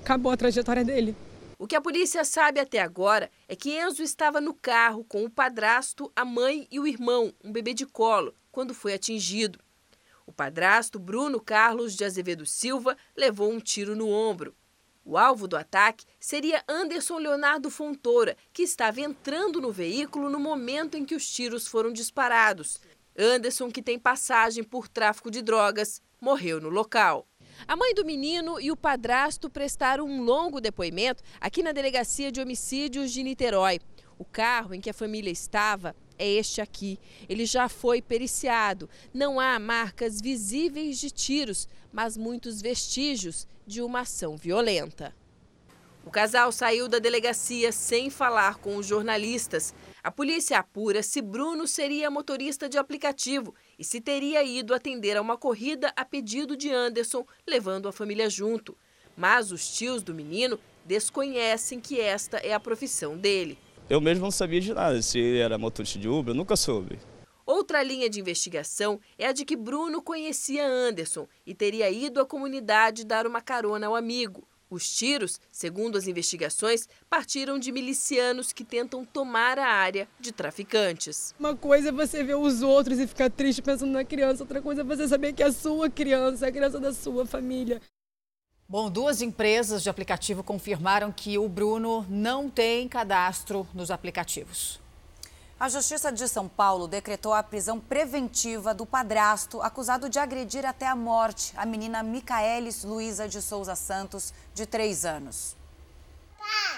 acabou 0.00 0.32
a 0.32 0.36
trajetória 0.38 0.82
dele. 0.82 1.14
O 1.58 1.66
que 1.66 1.74
a 1.74 1.80
polícia 1.80 2.22
sabe 2.22 2.60
até 2.60 2.80
agora 2.80 3.30
é 3.48 3.56
que 3.56 3.78
Enzo 3.78 4.02
estava 4.02 4.42
no 4.42 4.52
carro 4.52 5.02
com 5.04 5.24
o 5.24 5.30
padrasto, 5.30 6.12
a 6.14 6.22
mãe 6.22 6.68
e 6.70 6.78
o 6.78 6.86
irmão, 6.86 7.32
um 7.42 7.50
bebê 7.50 7.72
de 7.72 7.86
colo, 7.86 8.34
quando 8.52 8.74
foi 8.74 8.92
atingido. 8.92 9.58
O 10.26 10.32
padrasto, 10.32 10.98
Bruno 10.98 11.40
Carlos 11.40 11.94
de 11.96 12.04
Azevedo 12.04 12.44
Silva, 12.44 12.94
levou 13.16 13.50
um 13.50 13.58
tiro 13.58 13.96
no 13.96 14.10
ombro. 14.10 14.54
O 15.02 15.16
alvo 15.16 15.48
do 15.48 15.56
ataque 15.56 16.04
seria 16.20 16.62
Anderson 16.68 17.16
Leonardo 17.16 17.70
Fontoura, 17.70 18.36
que 18.52 18.62
estava 18.62 19.00
entrando 19.00 19.58
no 19.58 19.72
veículo 19.72 20.28
no 20.28 20.38
momento 20.38 20.96
em 20.96 21.06
que 21.06 21.14
os 21.14 21.26
tiros 21.26 21.66
foram 21.66 21.90
disparados. 21.90 22.80
Anderson, 23.16 23.70
que 23.70 23.80
tem 23.80 23.98
passagem 23.98 24.62
por 24.62 24.88
tráfico 24.88 25.30
de 25.30 25.40
drogas, 25.40 26.02
morreu 26.20 26.60
no 26.60 26.68
local. 26.68 27.26
A 27.66 27.76
mãe 27.76 27.94
do 27.94 28.04
menino 28.04 28.60
e 28.60 28.70
o 28.70 28.76
padrasto 28.76 29.48
prestaram 29.48 30.04
um 30.04 30.22
longo 30.22 30.60
depoimento 30.60 31.22
aqui 31.40 31.62
na 31.62 31.72
Delegacia 31.72 32.30
de 32.30 32.40
Homicídios 32.40 33.12
de 33.12 33.22
Niterói. 33.22 33.80
O 34.18 34.24
carro 34.24 34.74
em 34.74 34.80
que 34.80 34.90
a 34.90 34.94
família 34.94 35.30
estava 35.30 35.94
é 36.18 36.28
este 36.28 36.60
aqui. 36.60 36.98
Ele 37.28 37.44
já 37.44 37.68
foi 37.68 38.00
periciado. 38.00 38.88
Não 39.12 39.38
há 39.38 39.58
marcas 39.58 40.20
visíveis 40.20 40.98
de 40.98 41.10
tiros, 41.10 41.68
mas 41.92 42.16
muitos 42.16 42.60
vestígios 42.60 43.46
de 43.66 43.82
uma 43.82 44.00
ação 44.00 44.36
violenta. 44.36 45.14
O 46.06 46.10
casal 46.10 46.52
saiu 46.52 46.88
da 46.88 47.00
delegacia 47.00 47.72
sem 47.72 48.10
falar 48.10 48.58
com 48.58 48.76
os 48.76 48.86
jornalistas. 48.86 49.74
A 50.04 50.10
polícia 50.10 50.56
apura 50.56 51.02
se 51.02 51.20
Bruno 51.20 51.66
seria 51.66 52.08
motorista 52.08 52.68
de 52.68 52.78
aplicativo 52.78 53.52
e 53.78 53.84
se 53.84 54.00
teria 54.00 54.42
ido 54.42 54.74
atender 54.74 55.16
a 55.16 55.22
uma 55.22 55.36
corrida 55.36 55.92
a 55.96 56.04
pedido 56.04 56.56
de 56.56 56.70
Anderson, 56.70 57.26
levando 57.46 57.88
a 57.88 57.92
família 57.92 58.28
junto. 58.30 58.76
Mas 59.16 59.52
os 59.52 59.68
tios 59.74 60.02
do 60.02 60.14
menino 60.14 60.58
desconhecem 60.84 61.80
que 61.80 62.00
esta 62.00 62.38
é 62.38 62.52
a 62.52 62.60
profissão 62.60 63.16
dele. 63.16 63.58
Eu 63.88 64.00
mesmo 64.00 64.24
não 64.24 64.30
sabia 64.30 64.60
de 64.60 64.74
nada, 64.74 65.00
se 65.00 65.18
ele 65.18 65.38
era 65.38 65.58
motorista 65.58 65.98
de 65.98 66.08
Uber, 66.08 66.32
eu 66.32 66.36
nunca 66.36 66.56
soube. 66.56 66.98
Outra 67.44 67.82
linha 67.82 68.10
de 68.10 68.18
investigação 68.18 69.00
é 69.16 69.28
a 69.28 69.32
de 69.32 69.44
que 69.44 69.54
Bruno 69.54 70.02
conhecia 70.02 70.66
Anderson 70.66 71.28
e 71.46 71.54
teria 71.54 71.88
ido 71.88 72.20
à 72.20 72.26
comunidade 72.26 73.04
dar 73.06 73.26
uma 73.26 73.40
carona 73.40 73.86
ao 73.86 73.94
amigo. 73.94 74.46
Os 74.68 74.90
tiros, 74.96 75.40
segundo 75.52 75.96
as 75.96 76.08
investigações, 76.08 76.88
partiram 77.08 77.58
de 77.58 77.70
milicianos 77.70 78.52
que 78.52 78.64
tentam 78.64 79.04
tomar 79.04 79.58
a 79.58 79.66
área 79.66 80.08
de 80.18 80.32
traficantes. 80.32 81.32
Uma 81.38 81.54
coisa 81.54 81.90
é 81.90 81.92
você 81.92 82.24
ver 82.24 82.34
os 82.34 82.62
outros 82.62 82.98
e 82.98 83.06
ficar 83.06 83.30
triste 83.30 83.62
pensando 83.62 83.92
na 83.92 84.04
criança, 84.04 84.42
outra 84.42 84.60
coisa 84.60 84.80
é 84.80 84.84
você 84.84 85.06
saber 85.06 85.32
que 85.32 85.42
é 85.42 85.46
a 85.46 85.52
sua 85.52 85.88
criança, 85.88 86.46
é 86.46 86.48
a 86.48 86.52
criança 86.52 86.80
da 86.80 86.92
sua 86.92 87.24
família. 87.24 87.80
Bom, 88.68 88.90
duas 88.90 89.22
empresas 89.22 89.84
de 89.84 89.88
aplicativo 89.88 90.42
confirmaram 90.42 91.12
que 91.12 91.38
o 91.38 91.48
Bruno 91.48 92.04
não 92.08 92.50
tem 92.50 92.88
cadastro 92.88 93.64
nos 93.72 93.92
aplicativos. 93.92 94.80
A 95.58 95.70
Justiça 95.70 96.12
de 96.12 96.28
São 96.28 96.46
Paulo 96.46 96.86
decretou 96.86 97.32
a 97.32 97.42
prisão 97.42 97.80
preventiva 97.80 98.74
do 98.74 98.84
padrasto 98.84 99.62
acusado 99.62 100.06
de 100.06 100.18
agredir 100.18 100.66
até 100.66 100.86
a 100.86 100.94
morte 100.94 101.54
a 101.56 101.64
menina 101.64 102.02
Micaelis 102.02 102.84
Luiza 102.84 103.26
de 103.26 103.40
Souza 103.40 103.74
Santos, 103.74 104.34
de 104.54 104.66
três 104.66 105.06
anos. 105.06 105.56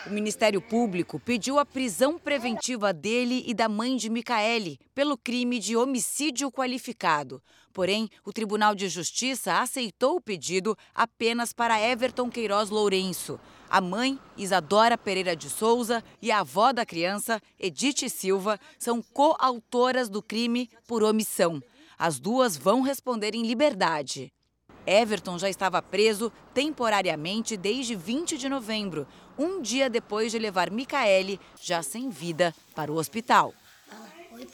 O 0.07 0.11
Ministério 0.11 0.63
Público 0.63 1.19
pediu 1.19 1.59
a 1.59 1.67
prisão 1.67 2.21
preventiva 2.21 2.93
dele 2.93 3.43
e 3.49 3.53
da 3.53 3.69
mãe 3.69 3.97
de 3.97 4.09
Micaele 4.09 4.79
pelo 4.95 5.19
crime 5.19 5.59
de 5.59 5.77
homicídio 5.77 6.49
qualificado. 6.49 7.43
Porém, 7.73 8.09
o 8.25 8.33
Tribunal 8.33 8.77
de 8.77 8.89
Justiça 8.89 9.59
aceitou 9.59 10.15
o 10.15 10.21
pedido 10.21 10.79
apenas 10.95 11.53
para 11.53 11.81
Everton 11.81 12.31
Queiroz 12.31 12.71
Lourenço. 12.71 13.41
A 13.71 13.81
mãe, 13.81 14.19
Isadora 14.37 14.97
Pereira 14.97 15.37
de 15.37 15.51
Souza, 15.51 16.03
e 16.23 16.31
a 16.31 16.41
avó 16.41 16.73
da 16.73 16.87
criança, 16.87 17.41
Edith 17.59 18.09
Silva, 18.09 18.59
são 18.79 19.03
coautoras 19.03 20.09
do 20.09 20.23
crime 20.23 20.71
por 20.87 21.03
omissão. 21.03 21.63
As 21.99 22.19
duas 22.19 22.57
vão 22.57 22.81
responder 22.81 23.35
em 23.35 23.43
liberdade. 23.43 24.33
Everton 24.87 25.39
já 25.39 25.51
estava 25.51 25.83
preso 25.83 26.33
temporariamente 26.55 27.59
desde 27.59 27.95
20 27.95 28.39
de 28.39 28.49
novembro, 28.49 29.07
um 29.39 29.61
dia 29.61 29.91
depois 29.91 30.33
de 30.33 30.39
levar 30.39 30.71
Micaele, 30.71 31.39
já 31.61 31.83
sem 31.83 32.09
vida, 32.09 32.55
para 32.75 32.91
o 32.91 32.97
hospital. 32.97 33.53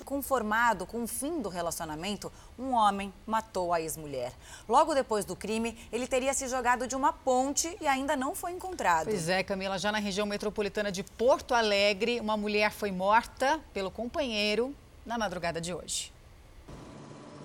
Conformado 0.05 0.87
com 0.87 1.03
o 1.03 1.07
fim 1.07 1.41
do 1.41 1.49
relacionamento, 1.49 2.31
um 2.59 2.73
homem 2.73 3.13
matou 3.27 3.73
a 3.73 3.81
ex-mulher. 3.81 4.33
Logo 4.69 4.95
depois 4.95 5.25
do 5.25 5.35
crime, 5.35 5.77
ele 5.93 6.07
teria 6.07 6.35
se 6.35 6.49
jogado 6.49 6.87
de 6.87 6.95
uma 6.95 7.13
ponte 7.13 7.77
e 7.81 7.87
ainda 7.87 8.17
não 8.17 8.35
foi 8.35 8.53
encontrado. 8.53 9.07
Pois 9.07 9.29
é, 9.29 9.43
Camila, 9.43 9.79
já 9.79 9.91
na 9.91 9.99
região 9.99 10.27
metropolitana 10.27 10.91
de 10.91 11.03
Porto 11.03 11.55
Alegre, 11.55 12.21
uma 12.21 12.37
mulher 12.37 12.71
foi 12.71 12.91
morta 12.91 13.61
pelo 13.73 13.91
companheiro 13.91 14.75
na 15.05 15.19
madrugada 15.19 15.61
de 15.61 15.75
hoje. 15.75 16.13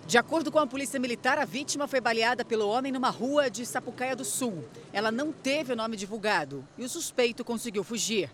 De 0.09 0.17
acordo 0.17 0.51
com 0.51 0.57
a 0.57 0.65
Polícia 0.65 0.99
Militar, 0.99 1.37
a 1.37 1.45
vítima 1.45 1.87
foi 1.87 2.01
baleada 2.01 2.43
pelo 2.43 2.67
homem 2.67 2.91
numa 2.91 3.11
rua 3.11 3.47
de 3.47 3.63
Sapucaia 3.63 4.15
do 4.15 4.25
Sul. 4.25 4.65
Ela 4.91 5.11
não 5.11 5.31
teve 5.31 5.73
o 5.73 5.75
nome 5.75 5.95
divulgado 5.95 6.67
e 6.79 6.83
o 6.83 6.89
suspeito 6.89 7.45
conseguiu 7.45 7.83
fugir. 7.83 8.31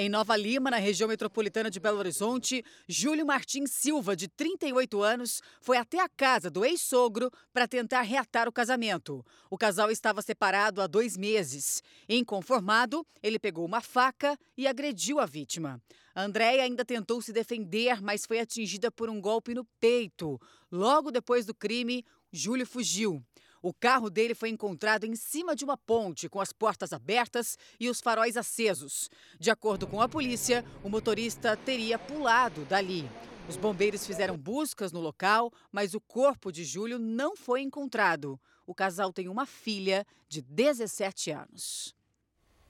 Em 0.00 0.08
Nova 0.08 0.36
Lima, 0.36 0.70
na 0.70 0.76
região 0.76 1.08
metropolitana 1.08 1.68
de 1.68 1.80
Belo 1.80 1.98
Horizonte, 1.98 2.64
Júlio 2.86 3.26
Martins 3.26 3.72
Silva, 3.72 4.14
de 4.14 4.28
38 4.28 5.02
anos, 5.02 5.42
foi 5.60 5.76
até 5.76 5.98
a 5.98 6.08
casa 6.08 6.48
do 6.48 6.64
ex-sogro 6.64 7.32
para 7.52 7.66
tentar 7.66 8.02
reatar 8.02 8.46
o 8.46 8.52
casamento. 8.52 9.26
O 9.50 9.58
casal 9.58 9.90
estava 9.90 10.22
separado 10.22 10.80
há 10.80 10.86
dois 10.86 11.16
meses. 11.16 11.82
Inconformado, 12.08 13.04
ele 13.20 13.40
pegou 13.40 13.66
uma 13.66 13.80
faca 13.80 14.38
e 14.56 14.68
agrediu 14.68 15.18
a 15.18 15.26
vítima. 15.26 15.82
Andréia 16.14 16.62
ainda 16.62 16.84
tentou 16.84 17.20
se 17.20 17.32
defender, 17.32 18.00
mas 18.00 18.24
foi 18.24 18.38
atingida 18.38 18.92
por 18.92 19.10
um 19.10 19.20
golpe 19.20 19.52
no 19.52 19.64
peito. 19.80 20.40
Logo 20.70 21.10
depois 21.10 21.44
do 21.44 21.52
crime, 21.52 22.04
Júlio 22.32 22.68
fugiu. 22.68 23.20
O 23.62 23.72
carro 23.72 24.08
dele 24.08 24.34
foi 24.34 24.48
encontrado 24.48 25.04
em 25.04 25.16
cima 25.16 25.56
de 25.56 25.64
uma 25.64 25.76
ponte, 25.76 26.28
com 26.28 26.40
as 26.40 26.52
portas 26.52 26.92
abertas 26.92 27.58
e 27.80 27.88
os 27.88 28.00
faróis 28.00 28.36
acesos. 28.36 29.10
De 29.38 29.50
acordo 29.50 29.86
com 29.86 30.00
a 30.00 30.08
polícia, 30.08 30.64
o 30.84 30.88
motorista 30.88 31.56
teria 31.56 31.98
pulado 31.98 32.64
dali. 32.64 33.08
Os 33.48 33.56
bombeiros 33.56 34.06
fizeram 34.06 34.36
buscas 34.36 34.92
no 34.92 35.00
local, 35.00 35.52
mas 35.72 35.94
o 35.94 36.00
corpo 36.00 36.52
de 36.52 36.64
Júlio 36.64 36.98
não 36.98 37.34
foi 37.34 37.62
encontrado. 37.62 38.38
O 38.66 38.74
casal 38.74 39.12
tem 39.12 39.28
uma 39.28 39.46
filha 39.46 40.06
de 40.28 40.42
17 40.42 41.30
anos. 41.30 41.97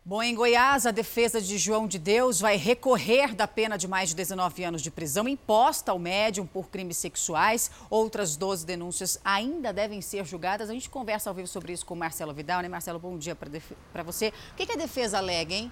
Bom, 0.08 0.22
em 0.22 0.34
Goiás, 0.34 0.86
a 0.86 0.90
defesa 0.90 1.38
de 1.38 1.58
João 1.58 1.86
de 1.86 1.98
Deus 1.98 2.40
vai 2.40 2.56
recorrer 2.56 3.34
da 3.34 3.46
pena 3.46 3.76
de 3.76 3.86
mais 3.86 4.08
de 4.08 4.16
19 4.16 4.64
anos 4.64 4.80
de 4.80 4.90
prisão 4.90 5.28
imposta 5.28 5.92
ao 5.92 5.98
médium 5.98 6.46
por 6.46 6.70
crimes 6.70 6.96
sexuais. 6.96 7.70
Outras 7.90 8.34
12 8.34 8.64
denúncias 8.64 9.20
ainda 9.22 9.70
devem 9.70 10.00
ser 10.00 10.24
julgadas. 10.24 10.70
A 10.70 10.72
gente 10.72 10.88
conversa 10.88 11.28
ao 11.28 11.34
vivo 11.34 11.46
sobre 11.46 11.74
isso 11.74 11.84
com 11.84 11.94
Marcelo 11.94 12.32
Vidal, 12.32 12.62
né? 12.62 12.70
Marcelo, 12.70 12.98
bom 12.98 13.18
dia 13.18 13.36
para 13.36 14.02
você. 14.02 14.32
O 14.52 14.56
que, 14.56 14.64
que 14.64 14.72
a 14.72 14.76
defesa 14.76 15.18
alega, 15.18 15.52
hein? 15.52 15.70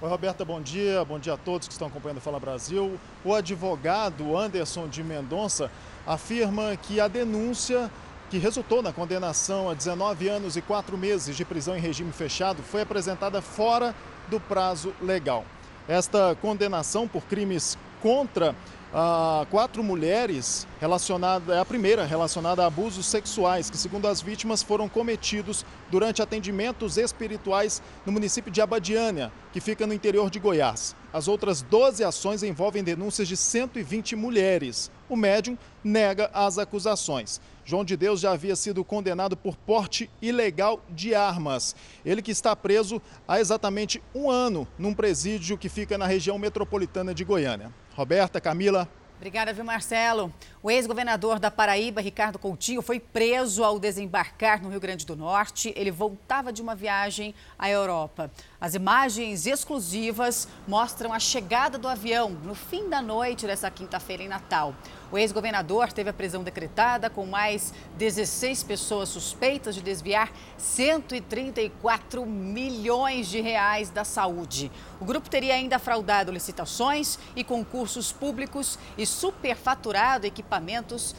Oi, 0.00 0.08
Roberta, 0.08 0.44
bom 0.44 0.60
dia. 0.60 1.04
Bom 1.04 1.18
dia 1.18 1.34
a 1.34 1.36
todos 1.36 1.66
que 1.66 1.72
estão 1.72 1.88
acompanhando 1.88 2.18
o 2.18 2.20
Fala 2.20 2.38
Brasil. 2.38 2.96
O 3.24 3.34
advogado 3.34 4.38
Anderson 4.38 4.86
de 4.86 5.02
Mendonça 5.02 5.68
afirma 6.06 6.76
que 6.76 7.00
a 7.00 7.08
denúncia 7.08 7.90
que 8.32 8.38
resultou 8.38 8.80
na 8.80 8.94
condenação 8.94 9.68
a 9.68 9.74
19 9.74 10.26
anos 10.26 10.56
e 10.56 10.62
4 10.62 10.96
meses 10.96 11.36
de 11.36 11.44
prisão 11.44 11.76
em 11.76 11.80
regime 11.80 12.10
fechado, 12.12 12.62
foi 12.62 12.80
apresentada 12.80 13.42
fora 13.42 13.94
do 14.30 14.40
prazo 14.40 14.94
legal. 15.02 15.44
Esta 15.86 16.34
condenação 16.40 17.06
por 17.06 17.24
crimes 17.24 17.76
contra 18.00 18.56
ah, 18.94 19.46
quatro 19.50 19.82
mulheres 19.84 20.66
relacionadas, 20.80 21.54
é 21.54 21.58
a 21.58 21.64
primeira 21.64 22.06
relacionada 22.06 22.62
a 22.62 22.66
abusos 22.68 23.04
sexuais, 23.04 23.68
que 23.68 23.76
segundo 23.76 24.08
as 24.08 24.22
vítimas 24.22 24.62
foram 24.62 24.88
cometidos 24.88 25.62
durante 25.90 26.22
atendimentos 26.22 26.96
espirituais 26.96 27.82
no 28.06 28.12
município 28.12 28.50
de 28.50 28.62
Abadiânia, 28.62 29.30
que 29.52 29.60
fica 29.60 29.86
no 29.86 29.92
interior 29.92 30.30
de 30.30 30.38
Goiás. 30.38 30.96
As 31.12 31.28
outras 31.28 31.60
12 31.60 32.02
ações 32.02 32.42
envolvem 32.42 32.82
denúncias 32.82 33.28
de 33.28 33.36
120 33.36 34.16
mulheres. 34.16 34.90
O 35.12 35.16
médium 35.16 35.58
nega 35.84 36.30
as 36.32 36.56
acusações. 36.56 37.38
João 37.66 37.84
de 37.84 37.98
Deus 37.98 38.18
já 38.20 38.32
havia 38.32 38.56
sido 38.56 38.82
condenado 38.82 39.36
por 39.36 39.54
porte 39.54 40.08
ilegal 40.22 40.80
de 40.88 41.14
armas. 41.14 41.76
Ele 42.02 42.22
que 42.22 42.30
está 42.30 42.56
preso 42.56 42.98
há 43.28 43.38
exatamente 43.38 44.02
um 44.14 44.30
ano 44.30 44.66
num 44.78 44.94
presídio 44.94 45.58
que 45.58 45.68
fica 45.68 45.98
na 45.98 46.06
região 46.06 46.38
metropolitana 46.38 47.14
de 47.14 47.24
Goiânia. 47.24 47.70
Roberta, 47.94 48.40
Camila. 48.40 48.88
Obrigada, 49.18 49.52
viu, 49.52 49.64
Marcelo? 49.64 50.32
O 50.64 50.70
ex-governador 50.70 51.40
da 51.40 51.50
Paraíba, 51.50 52.00
Ricardo 52.00 52.38
Coutinho, 52.38 52.82
foi 52.82 53.00
preso 53.00 53.64
ao 53.64 53.80
desembarcar 53.80 54.62
no 54.62 54.68
Rio 54.68 54.78
Grande 54.78 55.04
do 55.04 55.16
Norte. 55.16 55.74
Ele 55.74 55.90
voltava 55.90 56.52
de 56.52 56.62
uma 56.62 56.76
viagem 56.76 57.34
à 57.58 57.68
Europa. 57.68 58.30
As 58.60 58.74
imagens 58.74 59.44
exclusivas 59.44 60.46
mostram 60.68 61.12
a 61.12 61.18
chegada 61.18 61.76
do 61.76 61.88
avião 61.88 62.30
no 62.30 62.54
fim 62.54 62.88
da 62.88 63.02
noite 63.02 63.44
dessa 63.44 63.68
quinta-feira 63.72 64.22
em 64.22 64.28
Natal. 64.28 64.72
O 65.10 65.18
ex-governador 65.18 65.92
teve 65.92 66.08
a 66.08 66.12
prisão 66.12 66.44
decretada 66.44 67.10
com 67.10 67.26
mais 67.26 67.74
16 67.98 68.62
pessoas 68.62 69.08
suspeitas 69.10 69.74
de 69.74 69.82
desviar 69.82 70.32
134 70.56 72.24
milhões 72.24 73.26
de 73.26 73.40
reais 73.40 73.90
da 73.90 74.04
saúde. 74.04 74.70
O 75.00 75.04
grupo 75.04 75.28
teria 75.28 75.54
ainda 75.54 75.78
fraudado 75.78 76.32
licitações 76.32 77.18
e 77.36 77.42
concursos 77.44 78.10
públicos 78.10 78.78
e 78.96 79.04
superfaturado 79.04 80.24
equipamentos, 80.24 80.51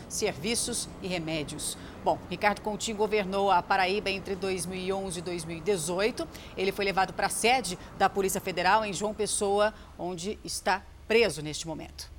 serviços 0.07 0.87
e 1.01 1.07
remédios. 1.07 1.77
Bom, 2.03 2.19
Ricardo 2.29 2.61
Coutinho 2.61 2.97
governou 2.97 3.49
a 3.49 3.61
Paraíba 3.61 4.09
entre 4.09 4.35
2011 4.35 5.19
e 5.19 5.21
2018. 5.21 6.27
Ele 6.57 6.71
foi 6.71 6.85
levado 6.85 7.13
para 7.13 7.27
a 7.27 7.29
sede 7.29 7.77
da 7.97 8.09
Polícia 8.09 8.41
Federal 8.41 8.83
em 8.83 8.91
João 8.91 9.13
Pessoa, 9.13 9.73
onde 9.97 10.37
está 10.43 10.83
preso 11.07 11.41
neste 11.41 11.67
momento. 11.67 12.11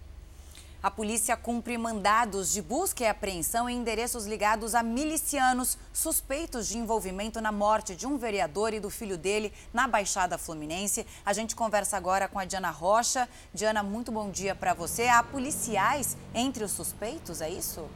A 0.84 0.90
polícia 0.90 1.34
cumpre 1.34 1.78
mandados 1.78 2.52
de 2.52 2.60
busca 2.60 3.02
e 3.02 3.06
apreensão 3.06 3.70
em 3.70 3.78
endereços 3.78 4.26
ligados 4.26 4.74
a 4.74 4.82
milicianos 4.82 5.78
suspeitos 5.94 6.68
de 6.68 6.76
envolvimento 6.76 7.40
na 7.40 7.50
morte 7.50 7.96
de 7.96 8.06
um 8.06 8.18
vereador 8.18 8.74
e 8.74 8.80
do 8.80 8.90
filho 8.90 9.16
dele 9.16 9.50
na 9.72 9.88
Baixada 9.88 10.36
Fluminense. 10.36 11.06
A 11.24 11.32
gente 11.32 11.56
conversa 11.56 11.96
agora 11.96 12.28
com 12.28 12.38
a 12.38 12.44
Diana 12.44 12.68
Rocha. 12.68 13.26
Diana, 13.54 13.82
muito 13.82 14.12
bom 14.12 14.30
dia 14.30 14.54
para 14.54 14.74
você. 14.74 15.08
Há 15.08 15.22
policiais 15.22 16.18
entre 16.34 16.62
os 16.62 16.72
suspeitos, 16.72 17.40
é 17.40 17.48
isso? 17.48 17.88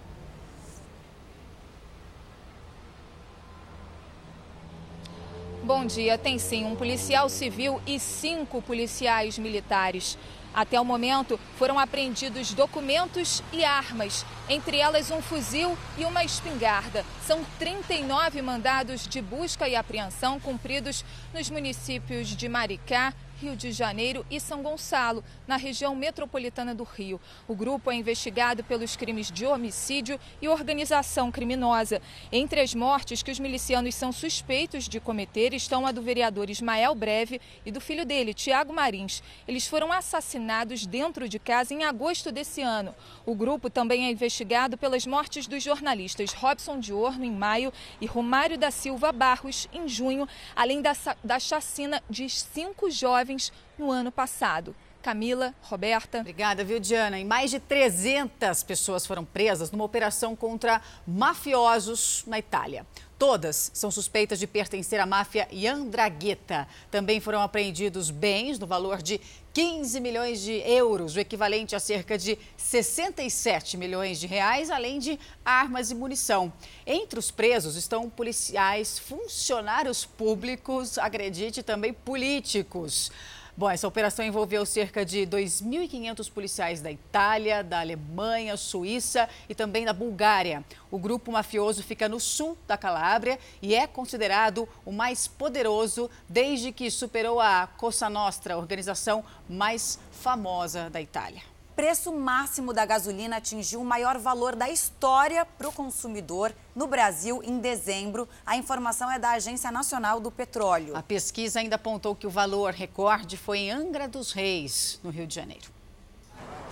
Bom 5.63 5.85
dia. 5.85 6.17
Tem 6.17 6.39
sim 6.39 6.65
um 6.65 6.75
policial 6.75 7.29
civil 7.29 7.83
e 7.87 8.01
cinco 8.01 8.63
policiais 8.63 9.39
militares. 9.39 10.17
Até 10.55 10.81
o 10.81 10.85
momento, 10.85 11.39
foram 11.59 11.79
apreendidos 11.79 12.53
documentos 12.53 13.43
e 13.53 13.65
armas, 13.65 14.25
entre 14.49 14.79
elas 14.79 15.11
um 15.11 15.21
fuzil 15.21 15.77
e 15.97 16.05
uma 16.05 16.25
espingarda. 16.25 17.05
São 17.27 17.45
39 17.59 18.43
mandados 18.43 19.07
de 19.07 19.21
busca 19.21 19.69
e 19.69 19.77
apreensão 19.77 20.41
cumpridos 20.41 21.05
nos 21.33 21.51
municípios 21.51 22.29
de 22.29 22.49
Maricá, 22.49 23.15
Rio 23.41 23.55
de 23.55 23.71
Janeiro 23.71 24.27
e 24.29 24.41
São 24.41 24.65
Gonçalo, 24.65 25.23
na 25.47 25.57
região 25.57 25.95
metropolitana 25.95 26.75
do 26.75 26.83
Rio. 26.83 27.21
O 27.47 27.55
grupo 27.55 27.89
é 27.89 27.95
investigado 27.95 28.65
pelos 28.65 28.97
crimes 28.97 29.31
de 29.31 29.47
homicídio 29.47 30.19
e 30.43 30.49
organização 30.49 31.31
criminosa. 31.31 32.03
Entre 32.33 32.61
as 32.61 32.75
mortes 32.75 33.23
que 33.23 33.31
os 33.31 33.39
milicianos 33.39 33.95
são 33.95 34.11
suspeitos 34.11 34.89
de 34.89 34.99
cometer 34.99 35.55
estão 35.55 35.87
a 35.87 35.93
do 35.93 36.03
vereador 36.03 36.51
Ismael 36.51 36.97
Breve 36.97 37.41
e 37.65 37.71
do 37.71 37.81
filho 37.81 38.05
dele, 38.05 38.35
Tiago 38.35 38.73
Marins. 38.73 39.23
Eles 39.47 39.69
foram 39.69 39.93
assassinados 39.93 40.85
dentro 40.85 41.29
de 41.29 41.39
casa 41.39 41.73
em 41.73 41.85
agosto 41.85 42.33
desse 42.33 42.61
ano. 42.61 42.93
O 43.25 43.37
grupo 43.37 43.71
também 43.71 44.07
é 44.07 44.11
investigado 44.11 44.77
pelas 44.77 45.07
mortes 45.07 45.47
dos 45.47 45.63
jornalistas 45.63 46.33
Robson 46.33 46.81
Diorno 46.81 47.25
em 47.25 47.31
maio 47.31 47.73
e 48.01 48.07
Romário 48.07 48.59
da 48.59 48.73
Silva 48.73 49.13
Barros 49.13 49.69
em 49.73 49.87
junho, 49.87 50.27
além 50.57 50.83
da, 50.83 50.93
da 51.23 51.39
chacina 51.39 52.03
de 52.11 52.29
cinco 52.29 52.91
jovens 52.91 53.28
jovens 53.29 53.53
no 53.79 53.91
ano 53.91 54.11
passado. 54.11 54.75
Camila, 55.03 55.55
Roberta. 55.63 56.21
Obrigada, 56.21 56.65
viu, 56.65 56.81
Diana? 56.81 57.19
E 57.19 57.25
mais 57.25 57.51
de 57.51 57.61
300 57.61 58.63
pessoas 58.65 59.07
foram 59.07 59.25
presas 59.25 59.71
numa 59.71 59.85
operação 59.85 60.35
contra 60.35 60.83
mafiosos 61.07 62.25
na 62.27 62.39
Itália. 62.39 62.85
Todas 63.19 63.73
são 63.75 63.91
suspeitas 63.91 64.39
de 64.39 64.47
pertencer 64.47 65.01
à 65.01 65.05
máfia 65.05 65.49
Yandragueta. 65.53 66.69
Também 66.89 67.19
foram 67.19 67.43
apreendidos 67.43 68.11
bens 68.11 68.61
no 68.61 68.67
valor 68.67 69.03
de 69.03 69.21
15 69.53 69.99
milhões 69.99 70.41
de 70.41 70.53
euros, 70.53 71.17
o 71.17 71.19
equivalente 71.19 71.75
a 71.75 71.81
cerca 71.81 72.17
de 72.17 72.39
67 72.57 73.77
milhões 73.77 74.21
de 74.21 74.29
reais, 74.29 74.71
além 74.71 75.01
de 75.01 75.19
armas 75.45 75.91
e 75.91 75.97
munição. 75.97 76.53
Entre 76.87 77.19
os 77.19 77.33
presos 77.33 77.75
estão 77.75 78.09
policiais, 78.09 79.01
funcionários 79.01 80.05
públicos, 80.05 80.97
acredite, 80.97 81.61
também 81.61 81.93
políticos. 81.93 83.11
Bom, 83.59 83.69
essa 83.69 83.89
operação 83.89 84.25
envolveu 84.25 84.65
cerca 84.65 85.05
de 85.05 85.27
2.500 85.27 86.31
policiais 86.31 86.81
da 86.81 86.93
Itália, 86.93 87.65
da 87.65 87.81
Alemanha, 87.81 88.57
Suíça 88.57 89.29
e 89.49 89.55
também 89.55 89.85
da 89.85 89.93
Bulgária. 89.93 90.65
O 90.93 90.97
grupo 90.97 91.33
mafioso 91.33 91.83
fica 91.83 92.09
no 92.09 92.21
sul 92.21 92.57
da 92.69 92.77
Calábria 92.77 93.37
e 93.61 93.75
é 93.75 93.85
considerado 93.85 94.69
o 94.87 94.93
mais 94.93 95.27
poderoso 95.27 96.09
desde 96.29 96.71
que 96.71 96.89
superou 96.89 97.41
a 97.41 97.67
Cosa 97.67 98.09
Nostra, 98.09 98.55
a 98.55 98.59
organização 98.59 99.25
mais 99.49 99.99
famosa 100.13 100.89
da 100.89 101.03
Itália 101.03 101.43
preço 101.79 102.13
máximo 102.13 102.73
da 102.73 102.85
gasolina 102.85 103.37
atingiu 103.37 103.81
o 103.81 103.85
maior 103.85 104.19
valor 104.19 104.57
da 104.57 104.69
história 104.69 105.47
para 105.47 105.69
o 105.69 105.73
consumidor 105.73 106.53
no 106.75 106.89
Brasil 106.89 107.41
em 107.45 107.61
dezembro. 107.61 108.29
A 108.45 108.57
informação 108.57 109.09
é 109.09 109.17
da 109.17 109.31
Agência 109.31 109.71
Nacional 109.71 110.19
do 110.19 110.29
Petróleo. 110.29 110.97
A 110.97 111.05
pesquisa 111.05 111.61
ainda 111.61 111.77
apontou 111.77 112.17
que 112.17 112.27
o 112.27 112.31
valor 112.31 112.73
recorde 112.73 113.37
foi 113.37 113.59
em 113.59 113.71
Angra 113.71 114.09
dos 114.09 114.33
Reis, 114.33 114.99
no 115.05 115.11
Rio 115.11 115.25
de 115.25 115.37
Janeiro. 115.37 115.71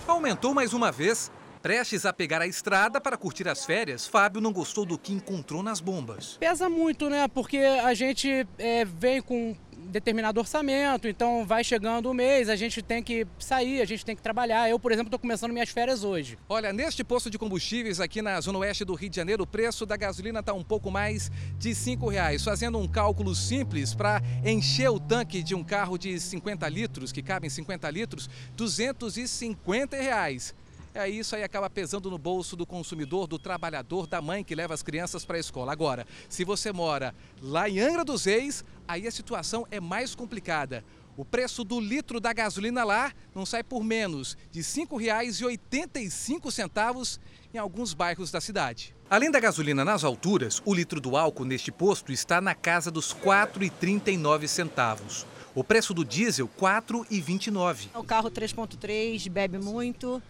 Aumentou 0.05 0.53
mais 0.53 0.73
uma 0.73 0.91
vez. 0.91 1.31
Prestes 1.61 2.05
a 2.05 2.11
pegar 2.11 2.41
a 2.41 2.47
estrada 2.47 2.99
para 2.99 3.15
curtir 3.15 3.47
as 3.47 3.65
férias, 3.65 4.05
Fábio 4.05 4.41
não 4.41 4.51
gostou 4.51 4.85
do 4.85 4.97
que 4.97 5.13
encontrou 5.13 5.63
nas 5.63 5.79
bombas. 5.79 6.37
Pesa 6.37 6.69
muito, 6.69 7.09
né? 7.09 7.27
Porque 7.29 7.57
a 7.57 7.93
gente 7.93 8.47
é, 8.57 8.85
vem 8.85 9.21
com 9.21 9.55
determinado 9.87 10.39
orçamento, 10.39 11.07
então 11.07 11.45
vai 11.45 11.63
chegando 11.63 12.09
o 12.09 12.13
mês, 12.13 12.49
a 12.49 12.55
gente 12.55 12.81
tem 12.81 13.01
que 13.01 13.25
sair, 13.39 13.81
a 13.81 13.85
gente 13.85 14.05
tem 14.05 14.15
que 14.15 14.21
trabalhar. 14.21 14.69
Eu, 14.69 14.79
por 14.79 14.91
exemplo, 14.91 15.07
estou 15.07 15.19
começando 15.19 15.51
minhas 15.51 15.69
férias 15.69 16.03
hoje. 16.03 16.37
Olha, 16.47 16.71
neste 16.71 17.03
posto 17.03 17.29
de 17.29 17.37
combustíveis 17.37 17.99
aqui 17.99 18.21
na 18.21 18.39
zona 18.41 18.59
oeste 18.59 18.85
do 18.85 18.93
Rio 18.93 19.09
de 19.09 19.15
Janeiro, 19.15 19.43
o 19.43 19.47
preço 19.47 19.85
da 19.85 19.97
gasolina 19.97 20.39
está 20.39 20.53
um 20.53 20.63
pouco 20.63 20.91
mais 20.91 21.31
de 21.57 21.69
R$ 21.69 21.97
reais. 22.11 22.43
Fazendo 22.43 22.77
um 22.77 22.87
cálculo 22.87 23.33
simples 23.33 23.93
para 23.93 24.21
encher 24.45 24.89
o 24.89 24.99
tanque 24.99 25.41
de 25.41 25.55
um 25.55 25.63
carro 25.63 25.97
de 25.97 26.19
50 26.19 26.67
litros, 26.69 27.11
que 27.11 27.21
cabe 27.21 27.47
em 27.47 27.49
50 27.49 27.89
litros, 27.89 28.29
250 28.55 29.97
reais. 29.97 30.53
É 30.97 31.07
isso 31.07 31.35
aí 31.35 31.43
acaba 31.43 31.69
pesando 31.69 32.09
no 32.09 32.17
bolso 32.17 32.55
do 32.55 32.65
consumidor, 32.65 33.27
do 33.27 33.37
trabalhador, 33.37 34.07
da 34.07 34.19
mãe 34.19 34.43
que 34.43 34.55
leva 34.55 34.73
as 34.73 34.81
crianças 34.81 35.23
para 35.23 35.37
a 35.37 35.39
escola. 35.39 35.71
Agora, 35.71 36.07
se 36.27 36.43
você 36.43 36.71
mora 36.71 37.13
lá 37.39 37.69
em 37.69 37.79
Angra 37.79 38.03
dos 38.03 38.25
Reis, 38.25 38.65
aí 38.87 39.07
a 39.07 39.11
situação 39.11 39.67
é 39.69 39.79
mais 39.79 40.15
complicada. 40.15 40.83
O 41.17 41.25
preço 41.25 41.63
do 41.63 41.79
litro 41.79 42.19
da 42.19 42.31
gasolina 42.31 42.83
lá 42.83 43.11
não 43.33 43.43
sai 43.45 43.63
por 43.63 43.83
menos 43.83 44.37
de 44.51 44.59
R$ 44.59 44.65
5,85 44.65 47.19
em 47.53 47.57
alguns 47.57 47.93
bairros 47.93 48.29
da 48.29 48.39
cidade. 48.39 48.95
Além 49.09 49.31
da 49.31 49.39
gasolina 49.39 49.83
nas 49.83 50.03
alturas, 50.03 50.61
o 50.63 50.73
litro 50.73 51.01
do 51.01 51.17
álcool 51.17 51.45
neste 51.45 51.71
posto 51.71 52.11
está 52.11 52.39
na 52.39 52.53
casa 52.53 52.91
dos 52.91 53.13
R$ 53.13 53.21
4,39. 53.21 55.25
O 55.55 55.63
preço 55.63 55.91
do 55.91 56.05
diesel, 56.05 56.45
R$ 56.45 56.51
4,29. 56.61 57.87
O 57.95 58.03
carro 58.03 58.29
3.3 58.29 59.27
bebe 59.27 59.57
muito, 59.57 60.21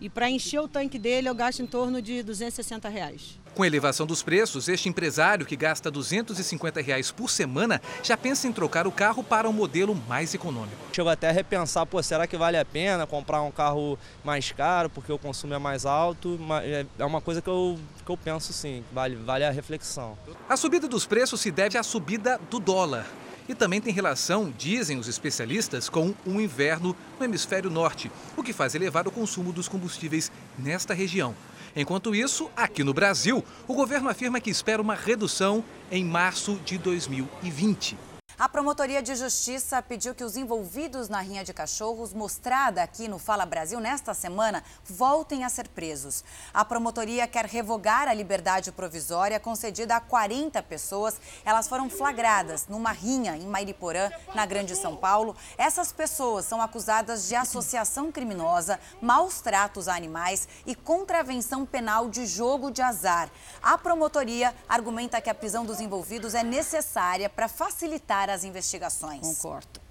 e 0.00 0.08
para 0.08 0.28
encher 0.30 0.60
o 0.60 0.68
tanque 0.68 0.98
dele 0.98 1.28
eu 1.28 1.34
gasto 1.34 1.60
em 1.60 1.66
torno 1.66 2.02
de 2.02 2.22
260 2.22 2.88
reais. 2.88 3.38
Com 3.54 3.62
a 3.62 3.66
elevação 3.66 4.06
dos 4.06 4.22
preços, 4.22 4.68
este 4.68 4.86
empresário 4.88 5.46
que 5.46 5.56
gasta 5.56 5.90
250 5.90 6.82
reais 6.82 7.10
por 7.10 7.30
semana 7.30 7.80
já 8.02 8.14
pensa 8.14 8.46
em 8.46 8.52
trocar 8.52 8.86
o 8.86 8.92
carro 8.92 9.24
para 9.24 9.48
um 9.48 9.52
modelo 9.52 9.94
mais 10.06 10.34
econômico. 10.34 10.76
Chego 10.92 11.08
até 11.08 11.30
a 11.30 11.32
repensar, 11.32 11.86
pô, 11.86 12.02
será 12.02 12.26
que 12.26 12.36
vale 12.36 12.58
a 12.58 12.64
pena 12.66 13.06
comprar 13.06 13.40
um 13.40 13.50
carro 13.50 13.98
mais 14.22 14.52
caro 14.52 14.90
porque 14.90 15.10
o 15.10 15.18
consumo 15.18 15.54
é 15.54 15.58
mais 15.58 15.86
alto? 15.86 16.38
É, 16.62 16.84
é 16.98 17.04
uma 17.04 17.22
coisa 17.22 17.40
que 17.40 17.48
eu, 17.48 17.78
que 18.04 18.10
eu 18.10 18.16
penso 18.18 18.52
sim, 18.52 18.84
vale, 18.92 19.16
vale 19.16 19.44
a 19.44 19.50
reflexão. 19.50 20.18
A 20.46 20.56
subida 20.56 20.86
dos 20.86 21.06
preços 21.06 21.40
se 21.40 21.50
deve 21.50 21.78
à 21.78 21.82
subida 21.82 22.38
do 22.50 22.60
dólar. 22.60 23.06
E 23.48 23.54
também 23.54 23.80
tem 23.80 23.92
relação, 23.92 24.52
dizem 24.56 24.98
os 24.98 25.08
especialistas, 25.08 25.88
com 25.88 26.14
um 26.26 26.40
inverno 26.40 26.96
no 27.18 27.24
hemisfério 27.24 27.70
norte, 27.70 28.10
o 28.36 28.42
que 28.42 28.52
faz 28.52 28.74
elevar 28.74 29.06
o 29.06 29.10
consumo 29.10 29.52
dos 29.52 29.68
combustíveis 29.68 30.30
nesta 30.58 30.94
região. 30.94 31.34
Enquanto 31.74 32.14
isso, 32.14 32.50
aqui 32.56 32.82
no 32.82 32.94
Brasil, 32.94 33.44
o 33.68 33.74
governo 33.74 34.08
afirma 34.08 34.40
que 34.40 34.50
espera 34.50 34.80
uma 34.80 34.94
redução 34.94 35.62
em 35.90 36.04
março 36.04 36.58
de 36.64 36.78
2020. 36.78 37.96
A 38.38 38.50
Promotoria 38.50 39.02
de 39.02 39.14
Justiça 39.14 39.80
pediu 39.80 40.14
que 40.14 40.22
os 40.22 40.36
envolvidos 40.36 41.08
na 41.08 41.22
rinha 41.22 41.42
de 41.42 41.54
cachorros, 41.54 42.12
mostrada 42.12 42.82
aqui 42.82 43.08
no 43.08 43.18
Fala 43.18 43.46
Brasil 43.46 43.80
nesta 43.80 44.12
semana, 44.12 44.62
voltem 44.84 45.42
a 45.42 45.48
ser 45.48 45.66
presos. 45.68 46.22
A 46.52 46.62
promotoria 46.62 47.26
quer 47.26 47.46
revogar 47.46 48.08
a 48.08 48.12
liberdade 48.12 48.70
provisória 48.70 49.40
concedida 49.40 49.96
a 49.96 50.00
40 50.00 50.62
pessoas. 50.64 51.18
Elas 51.46 51.66
foram 51.66 51.88
flagradas 51.88 52.66
numa 52.68 52.92
rinha 52.92 53.34
em 53.38 53.46
Mairiporã, 53.46 54.10
na 54.34 54.44
Grande 54.44 54.76
São 54.76 54.94
Paulo. 54.94 55.34
Essas 55.56 55.90
pessoas 55.90 56.44
são 56.44 56.60
acusadas 56.60 57.26
de 57.28 57.34
associação 57.34 58.12
criminosa, 58.12 58.78
maus 59.00 59.40
tratos 59.40 59.88
a 59.88 59.94
animais 59.94 60.46
e 60.66 60.74
contravenção 60.74 61.64
penal 61.64 62.10
de 62.10 62.26
jogo 62.26 62.70
de 62.70 62.82
azar. 62.82 63.30
A 63.62 63.78
promotoria 63.78 64.54
argumenta 64.68 65.22
que 65.22 65.30
a 65.30 65.34
prisão 65.34 65.64
dos 65.64 65.80
envolvidos 65.80 66.34
é 66.34 66.42
necessária 66.42 67.30
para 67.30 67.48
facilitar 67.48 68.25
as 68.30 68.44
investigações. 68.44 69.20
Concordo. 69.20 69.86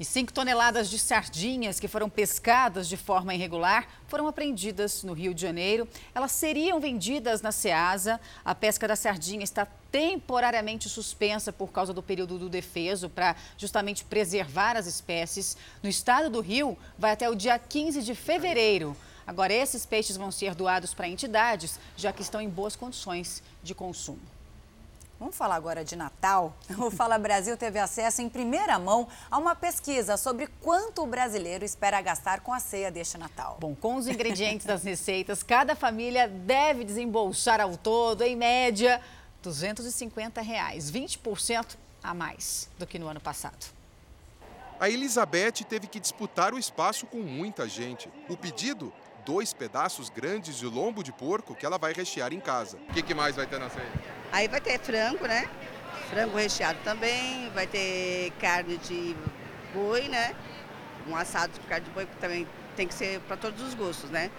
E 0.00 0.04
5 0.04 0.32
toneladas 0.32 0.88
de 0.88 0.98
sardinhas 0.98 1.78
que 1.78 1.86
foram 1.86 2.08
pescadas 2.08 2.88
de 2.88 2.96
forma 2.96 3.34
irregular 3.34 3.86
foram 4.08 4.26
apreendidas 4.26 5.02
no 5.02 5.12
Rio 5.12 5.34
de 5.34 5.42
Janeiro. 5.42 5.86
Elas 6.14 6.32
seriam 6.32 6.80
vendidas 6.80 7.42
na 7.42 7.52
Ceasa. 7.52 8.18
A 8.42 8.54
pesca 8.54 8.88
da 8.88 8.96
sardinha 8.96 9.44
está 9.44 9.66
temporariamente 9.92 10.88
suspensa 10.88 11.52
por 11.52 11.70
causa 11.70 11.92
do 11.92 12.02
período 12.02 12.38
do 12.38 12.48
defeso, 12.48 13.10
para 13.10 13.36
justamente 13.58 14.02
preservar 14.02 14.74
as 14.74 14.86
espécies. 14.86 15.54
No 15.82 15.90
estado 15.90 16.30
do 16.30 16.40
Rio, 16.40 16.78
vai 16.98 17.10
até 17.10 17.28
o 17.28 17.34
dia 17.34 17.58
15 17.58 18.02
de 18.02 18.14
fevereiro. 18.14 18.96
Agora, 19.26 19.52
esses 19.52 19.84
peixes 19.84 20.16
vão 20.16 20.32
ser 20.32 20.54
doados 20.54 20.94
para 20.94 21.08
entidades, 21.08 21.78
já 21.94 22.10
que 22.10 22.22
estão 22.22 22.40
em 22.40 22.48
boas 22.48 22.74
condições 22.74 23.42
de 23.62 23.74
consumo. 23.74 24.39
Vamos 25.20 25.36
falar 25.36 25.56
agora 25.56 25.84
de 25.84 25.94
Natal? 25.94 26.56
O 26.80 26.90
Fala 26.90 27.18
Brasil 27.18 27.54
teve 27.54 27.78
acesso 27.78 28.22
em 28.22 28.28
primeira 28.28 28.78
mão 28.78 29.06
a 29.30 29.36
uma 29.36 29.54
pesquisa 29.54 30.16
sobre 30.16 30.46
quanto 30.46 31.02
o 31.02 31.06
brasileiro 31.06 31.62
espera 31.62 32.00
gastar 32.00 32.40
com 32.40 32.54
a 32.54 32.58
ceia 32.58 32.90
deste 32.90 33.18
Natal. 33.18 33.58
Bom, 33.60 33.74
com 33.74 33.96
os 33.96 34.08
ingredientes 34.08 34.66
das 34.66 34.82
receitas, 34.82 35.42
cada 35.42 35.76
família 35.76 36.26
deve 36.26 36.84
desembolsar 36.84 37.60
ao 37.60 37.76
todo, 37.76 38.22
em 38.22 38.34
média, 38.34 38.98
250 39.42 40.40
reais, 40.40 40.90
20% 40.90 41.76
a 42.02 42.14
mais 42.14 42.70
do 42.78 42.86
que 42.86 42.98
no 42.98 43.06
ano 43.06 43.20
passado. 43.20 43.66
A 44.80 44.88
Elizabeth 44.88 45.64
teve 45.68 45.86
que 45.86 46.00
disputar 46.00 46.54
o 46.54 46.58
espaço 46.58 47.04
com 47.04 47.18
muita 47.18 47.68
gente. 47.68 48.08
O 48.26 48.38
pedido? 48.38 48.90
Dois 49.24 49.52
pedaços 49.52 50.08
grandes 50.08 50.56
de 50.56 50.66
lombo 50.66 51.02
de 51.02 51.12
porco 51.12 51.54
que 51.54 51.66
ela 51.66 51.78
vai 51.78 51.92
rechear 51.92 52.32
em 52.32 52.40
casa. 52.40 52.78
O 52.88 52.92
que, 52.92 53.02
que 53.02 53.14
mais 53.14 53.36
vai 53.36 53.46
ter 53.46 53.58
na 53.58 53.68
ceia? 53.68 53.90
Aí 54.32 54.48
vai 54.48 54.60
ter 54.60 54.78
frango, 54.78 55.26
né? 55.26 55.48
Frango 56.08 56.36
recheado 56.36 56.78
também, 56.82 57.50
vai 57.50 57.66
ter 57.66 58.32
carne 58.40 58.76
de 58.78 59.14
boi, 59.74 60.08
né? 60.08 60.34
Um 61.06 61.14
assado 61.16 61.52
de 61.52 61.60
carne 61.60 61.84
de 61.84 61.90
boi 61.90 62.06
que 62.06 62.16
também 62.16 62.46
tem 62.76 62.86
que 62.86 62.94
ser 62.94 63.20
para 63.20 63.36
todos 63.36 63.62
os 63.62 63.74
gostos, 63.74 64.10
né? 64.10 64.30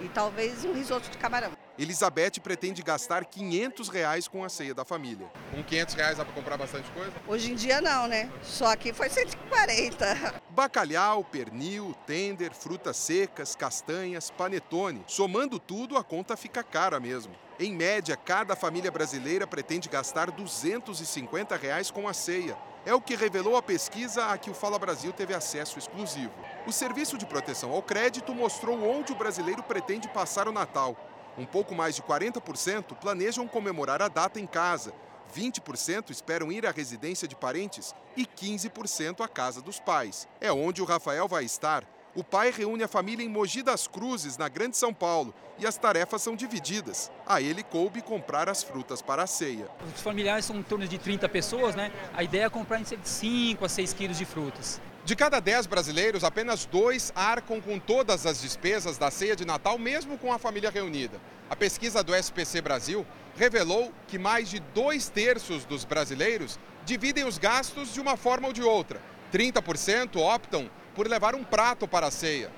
E 0.00 0.08
talvez 0.08 0.64
um 0.64 0.72
risoto 0.72 1.10
de 1.10 1.16
camarão. 1.18 1.63
Elizabeth 1.76 2.40
pretende 2.40 2.82
gastar 2.82 3.24
500 3.24 3.88
reais 3.88 4.28
com 4.28 4.44
a 4.44 4.48
ceia 4.48 4.72
da 4.72 4.84
família. 4.84 5.26
Com 5.50 5.62
500 5.62 5.94
reais 5.94 6.18
dá 6.18 6.24
para 6.24 6.32
comprar 6.32 6.56
bastante 6.56 6.88
coisa? 6.92 7.12
Hoje 7.26 7.50
em 7.50 7.56
dia 7.56 7.80
não, 7.80 8.06
né? 8.06 8.30
Só 8.42 8.66
aqui 8.66 8.92
foi 8.92 9.10
140. 9.10 10.40
Bacalhau, 10.50 11.24
pernil, 11.24 11.92
tender, 12.06 12.54
frutas 12.54 12.96
secas, 12.96 13.56
castanhas, 13.56 14.30
panetone. 14.30 15.02
Somando 15.08 15.58
tudo, 15.58 15.96
a 15.96 16.04
conta 16.04 16.36
fica 16.36 16.62
cara 16.62 17.00
mesmo. 17.00 17.34
Em 17.58 17.74
média, 17.74 18.16
cada 18.16 18.54
família 18.54 18.90
brasileira 18.90 19.46
pretende 19.46 19.88
gastar 19.88 20.30
250 20.30 21.56
reais 21.56 21.90
com 21.90 22.06
a 22.06 22.12
ceia. 22.12 22.56
É 22.86 22.94
o 22.94 23.00
que 23.00 23.16
revelou 23.16 23.56
a 23.56 23.62
pesquisa 23.62 24.26
a 24.26 24.38
que 24.38 24.50
o 24.50 24.54
Fala 24.54 24.78
Brasil 24.78 25.12
teve 25.12 25.34
acesso 25.34 25.78
exclusivo. 25.78 26.34
O 26.66 26.72
Serviço 26.72 27.16
de 27.16 27.26
Proteção 27.26 27.72
ao 27.72 27.82
Crédito 27.82 28.34
mostrou 28.34 28.80
onde 28.84 29.10
o 29.10 29.16
brasileiro 29.16 29.62
pretende 29.62 30.06
passar 30.08 30.46
o 30.46 30.52
Natal. 30.52 30.96
Um 31.36 31.44
pouco 31.44 31.74
mais 31.74 31.94
de 31.94 32.02
40% 32.02 32.96
planejam 33.00 33.46
comemorar 33.46 34.00
a 34.00 34.08
data 34.08 34.38
em 34.40 34.46
casa, 34.46 34.92
20% 35.34 36.10
esperam 36.10 36.52
ir 36.52 36.66
à 36.66 36.70
residência 36.70 37.26
de 37.26 37.34
parentes 37.34 37.94
e 38.16 38.24
15% 38.24 39.24
à 39.24 39.28
casa 39.28 39.60
dos 39.60 39.80
pais. 39.80 40.28
É 40.40 40.52
onde 40.52 40.80
o 40.80 40.84
Rafael 40.84 41.26
vai 41.26 41.44
estar 41.44 41.84
o 42.16 42.22
pai 42.22 42.52
reúne 42.52 42.84
a 42.84 42.88
família 42.88 43.24
em 43.24 43.28
Mogi 43.28 43.60
das 43.60 43.88
Cruzes, 43.88 44.36
na 44.36 44.48
Grande 44.48 44.76
São 44.76 44.94
Paulo, 44.94 45.34
e 45.58 45.66
as 45.66 45.76
tarefas 45.76 46.22
são 46.22 46.36
divididas. 46.36 47.10
A 47.26 47.40
ele 47.42 47.64
coube 47.64 48.00
comprar 48.00 48.48
as 48.48 48.62
frutas 48.62 49.02
para 49.02 49.24
a 49.24 49.26
ceia. 49.26 49.68
Os 49.92 50.00
familiares 50.00 50.44
são 50.44 50.56
em 50.56 50.62
torno 50.62 50.86
de 50.86 50.96
30 50.96 51.28
pessoas, 51.28 51.74
né? 51.74 51.90
A 52.14 52.22
ideia 52.22 52.44
é 52.44 52.48
comprar 52.48 52.80
em 52.80 52.84
cerca 52.84 53.02
de 53.02 53.08
5 53.08 53.64
a 53.64 53.68
6 53.68 53.92
quilos 53.94 54.18
de 54.18 54.24
frutas. 54.24 54.80
De 55.04 55.14
cada 55.14 55.38
10 55.38 55.66
brasileiros, 55.66 56.24
apenas 56.24 56.64
dois 56.64 57.12
arcam 57.14 57.60
com 57.60 57.78
todas 57.78 58.24
as 58.24 58.40
despesas 58.40 58.96
da 58.96 59.10
ceia 59.10 59.36
de 59.36 59.44
Natal, 59.44 59.78
mesmo 59.78 60.16
com 60.16 60.32
a 60.32 60.38
família 60.38 60.70
reunida. 60.70 61.20
A 61.50 61.54
pesquisa 61.54 62.02
do 62.02 62.14
SPC 62.14 62.62
Brasil 62.62 63.04
revelou 63.36 63.92
que 64.08 64.18
mais 64.18 64.48
de 64.48 64.60
dois 64.60 65.10
terços 65.10 65.66
dos 65.66 65.84
brasileiros 65.84 66.58
dividem 66.86 67.24
os 67.24 67.36
gastos 67.36 67.92
de 67.92 68.00
uma 68.00 68.16
forma 68.16 68.46
ou 68.46 68.52
de 68.54 68.62
outra. 68.62 68.98
30% 69.30 70.16
optam 70.16 70.70
por 70.94 71.06
levar 71.06 71.34
um 71.34 71.44
prato 71.44 71.86
para 71.86 72.06
a 72.06 72.10
ceia. 72.10 72.50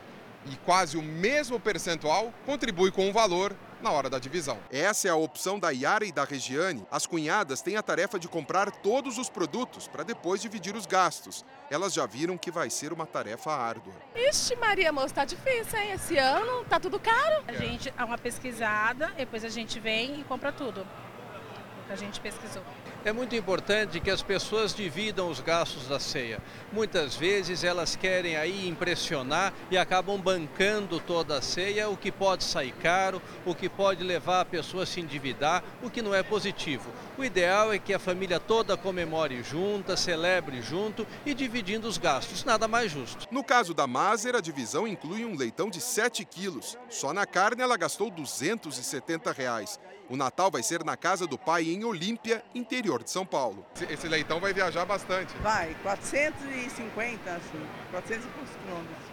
E 0.48 0.54
quase 0.58 0.96
o 0.96 1.02
mesmo 1.02 1.58
percentual 1.58 2.32
contribui 2.44 2.92
com 2.92 3.10
o 3.10 3.12
valor 3.12 3.56
na 3.80 3.90
hora 3.90 4.08
da 4.08 4.18
divisão. 4.18 4.58
Essa 4.70 5.08
é 5.08 5.10
a 5.10 5.16
opção 5.16 5.58
da 5.58 5.70
Yara 5.70 6.04
e 6.04 6.12
da 6.12 6.24
Regiane. 6.24 6.86
As 6.90 7.06
cunhadas 7.06 7.62
têm 7.62 7.76
a 7.76 7.82
tarefa 7.82 8.18
de 8.18 8.28
comprar 8.28 8.70
todos 8.70 9.18
os 9.18 9.28
produtos 9.28 9.86
para 9.88 10.02
depois 10.02 10.40
dividir 10.40 10.74
os 10.74 10.86
gastos. 10.86 11.44
Elas 11.70 11.92
já 11.92 12.06
viram 12.06 12.38
que 12.38 12.50
vai 12.50 12.70
ser 12.70 12.92
uma 12.92 13.06
tarefa 13.06 13.52
árdua. 13.52 13.94
Ixi, 14.14 14.56
Maria 14.56 14.92
Moça, 14.92 15.14
tá 15.14 15.24
difícil, 15.24 15.78
hein? 15.78 15.92
Esse 15.92 16.16
ano 16.16 16.64
tá 16.64 16.78
tudo 16.80 16.98
caro. 16.98 17.44
A 17.46 17.52
gente 17.52 17.90
dá 17.90 18.04
uma 18.04 18.18
pesquisada, 18.18 19.08
depois 19.16 19.44
a 19.44 19.48
gente 19.48 19.78
vem 19.80 20.20
e 20.20 20.24
compra 20.24 20.52
tudo. 20.52 20.80
O 20.82 21.86
que 21.86 21.92
a 21.92 21.96
gente 21.96 22.20
pesquisou. 22.20 22.62
É 23.06 23.12
muito 23.12 23.36
importante 23.36 24.00
que 24.00 24.10
as 24.10 24.20
pessoas 24.20 24.74
dividam 24.74 25.30
os 25.30 25.38
gastos 25.38 25.86
da 25.86 26.00
ceia. 26.00 26.42
Muitas 26.72 27.14
vezes 27.14 27.62
elas 27.62 27.94
querem 27.94 28.36
aí 28.36 28.66
impressionar 28.66 29.54
e 29.70 29.78
acabam 29.78 30.20
bancando 30.20 30.98
toda 30.98 31.38
a 31.38 31.40
ceia, 31.40 31.88
o 31.88 31.96
que 31.96 32.10
pode 32.10 32.42
sair 32.42 32.72
caro, 32.72 33.22
o 33.44 33.54
que 33.54 33.68
pode 33.68 34.02
levar 34.02 34.40
a 34.40 34.44
pessoa 34.44 34.82
a 34.82 34.86
se 34.86 35.00
endividar, 35.00 35.62
o 35.84 35.88
que 35.88 36.02
não 36.02 36.12
é 36.12 36.24
positivo. 36.24 36.90
O 37.16 37.22
ideal 37.22 37.72
é 37.72 37.78
que 37.78 37.94
a 37.94 37.98
família 38.00 38.40
toda 38.40 38.76
comemore 38.76 39.40
junta, 39.40 39.96
celebre 39.96 40.60
junto 40.60 41.06
e 41.24 41.32
dividindo 41.32 41.86
os 41.86 41.98
gastos, 41.98 42.42
nada 42.42 42.66
mais 42.66 42.90
justo. 42.90 43.28
No 43.30 43.44
caso 43.44 43.72
da 43.72 43.86
Maser, 43.86 44.34
a 44.34 44.40
divisão 44.40 44.84
inclui 44.84 45.24
um 45.24 45.36
leitão 45.36 45.70
de 45.70 45.80
7 45.80 46.24
quilos. 46.24 46.76
Só 46.90 47.12
na 47.12 47.24
carne 47.24 47.62
ela 47.62 47.76
gastou 47.76 48.10
270 48.10 49.30
reais. 49.30 49.78
O 50.08 50.16
Natal 50.16 50.50
vai 50.52 50.62
ser 50.62 50.84
na 50.84 50.96
casa 50.96 51.26
do 51.26 51.36
pai 51.36 51.64
em 51.64 51.84
Olímpia, 51.84 52.44
interior 52.54 52.95
de 53.02 53.10
São 53.10 53.24
Paulo. 53.24 53.64
Esse 53.88 54.08
leitão 54.08 54.40
vai 54.40 54.52
viajar 54.52 54.84
bastante. 54.84 55.34
Vai, 55.38 55.74
450, 55.82 57.30
assim, 57.30 57.66
400 57.90 58.24
e 58.24 58.28
poucos 58.28 58.56
quilômetros. 58.56 59.06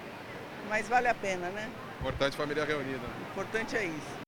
Mas 0.70 0.88
vale 0.88 1.08
a 1.08 1.16
pena, 1.16 1.50
né? 1.50 1.70
Importante 2.00 2.38
família 2.38 2.66
reunida. 2.66 3.06
Importante 3.32 3.76
é 3.78 3.86
isso. 3.86 4.24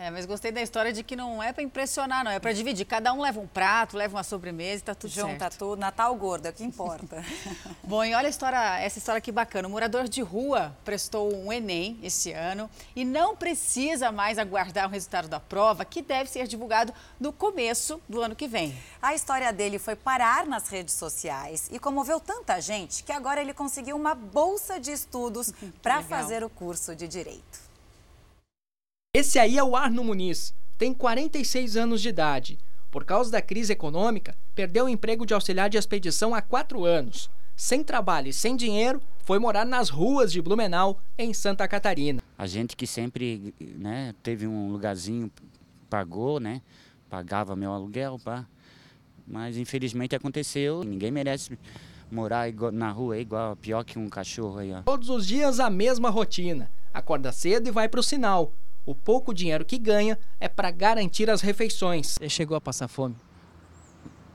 É, 0.00 0.12
mas 0.12 0.24
gostei 0.26 0.52
da 0.52 0.62
história 0.62 0.92
de 0.92 1.02
que 1.02 1.16
não 1.16 1.42
é 1.42 1.52
para 1.52 1.60
impressionar, 1.60 2.22
não, 2.22 2.30
é 2.30 2.38
para 2.38 2.52
dividir. 2.52 2.86
Cada 2.86 3.12
um 3.12 3.20
leva 3.20 3.40
um 3.40 3.48
prato, 3.48 3.96
leva 3.96 4.16
uma 4.16 4.22
sobremesa 4.22 4.76
e 4.76 4.84
tá 4.84 4.94
tudo 4.94 5.10
Junta 5.10 5.38
certo. 5.40 5.58
tudo, 5.58 5.76
Natal 5.76 6.14
gordo, 6.14 6.46
é 6.46 6.50
o 6.50 6.52
que 6.52 6.62
importa. 6.62 7.24
Bom, 7.82 8.04
e 8.04 8.14
olha 8.14 8.28
história, 8.28 8.78
essa 8.78 8.96
história 8.96 9.20
que 9.20 9.32
bacana. 9.32 9.66
O 9.66 9.70
morador 9.72 10.06
de 10.06 10.22
rua 10.22 10.72
prestou 10.84 11.34
um 11.34 11.52
Enem 11.52 11.98
esse 12.00 12.30
ano 12.30 12.70
e 12.94 13.04
não 13.04 13.34
precisa 13.34 14.12
mais 14.12 14.38
aguardar 14.38 14.86
o 14.86 14.90
resultado 14.92 15.26
da 15.26 15.40
prova, 15.40 15.84
que 15.84 16.00
deve 16.00 16.30
ser 16.30 16.46
divulgado 16.46 16.94
no 17.18 17.32
começo 17.32 18.00
do 18.08 18.22
ano 18.22 18.36
que 18.36 18.46
vem. 18.46 18.78
A 19.02 19.16
história 19.16 19.52
dele 19.52 19.80
foi 19.80 19.96
parar 19.96 20.46
nas 20.46 20.68
redes 20.68 20.94
sociais 20.94 21.68
e 21.72 21.78
comoveu 21.80 22.20
tanta 22.20 22.60
gente 22.60 23.02
que 23.02 23.10
agora 23.10 23.40
ele 23.40 23.52
conseguiu 23.52 23.96
uma 23.96 24.14
bolsa 24.14 24.78
de 24.78 24.92
estudos 24.92 25.52
para 25.82 26.04
fazer 26.04 26.44
o 26.44 26.48
curso 26.48 26.94
de 26.94 27.08
Direito. 27.08 27.67
Esse 29.18 29.36
aí 29.36 29.58
é 29.58 29.64
o 29.64 29.74
Arno 29.74 30.04
Muniz, 30.04 30.54
tem 30.78 30.94
46 30.94 31.76
anos 31.76 32.00
de 32.00 32.08
idade. 32.08 32.56
Por 32.88 33.04
causa 33.04 33.32
da 33.32 33.42
crise 33.42 33.72
econômica, 33.72 34.36
perdeu 34.54 34.84
o 34.84 34.88
emprego 34.88 35.26
de 35.26 35.34
auxiliar 35.34 35.68
de 35.68 35.76
expedição 35.76 36.36
há 36.36 36.40
quatro 36.40 36.84
anos. 36.84 37.28
Sem 37.56 37.82
trabalho 37.82 38.28
e 38.28 38.32
sem 38.32 38.54
dinheiro, 38.54 39.02
foi 39.24 39.40
morar 39.40 39.66
nas 39.66 39.88
ruas 39.88 40.30
de 40.30 40.40
Blumenau, 40.40 41.00
em 41.18 41.34
Santa 41.34 41.66
Catarina. 41.66 42.22
A 42.38 42.46
gente 42.46 42.76
que 42.76 42.86
sempre 42.86 43.52
né, 43.58 44.14
teve 44.22 44.46
um 44.46 44.70
lugarzinho, 44.70 45.28
pagou, 45.90 46.38
né? 46.38 46.62
Pagava 47.10 47.56
meu 47.56 47.72
aluguel, 47.72 48.20
pá. 48.24 48.46
Mas 49.26 49.56
infelizmente 49.56 50.14
aconteceu. 50.14 50.84
Ninguém 50.84 51.10
merece 51.10 51.58
morar 52.08 52.52
na 52.72 52.92
rua 52.92 53.18
igual, 53.18 53.56
pior 53.56 53.82
que 53.82 53.98
um 53.98 54.08
cachorro 54.08 54.58
aí, 54.58 54.72
ó. 54.72 54.82
Todos 54.82 55.10
os 55.10 55.26
dias 55.26 55.58
a 55.58 55.68
mesma 55.68 56.08
rotina. 56.08 56.70
Acorda 56.94 57.32
cedo 57.32 57.66
e 57.66 57.72
vai 57.72 57.88
para 57.88 57.98
o 57.98 58.02
sinal. 58.04 58.52
O 58.88 58.94
pouco 58.94 59.34
dinheiro 59.34 59.66
que 59.66 59.76
ganha 59.76 60.18
é 60.40 60.48
para 60.48 60.70
garantir 60.70 61.28
as 61.28 61.42
refeições. 61.42 62.16
Você 62.18 62.26
chegou 62.26 62.56
a 62.56 62.60
passar 62.60 62.88
fome? 62.88 63.14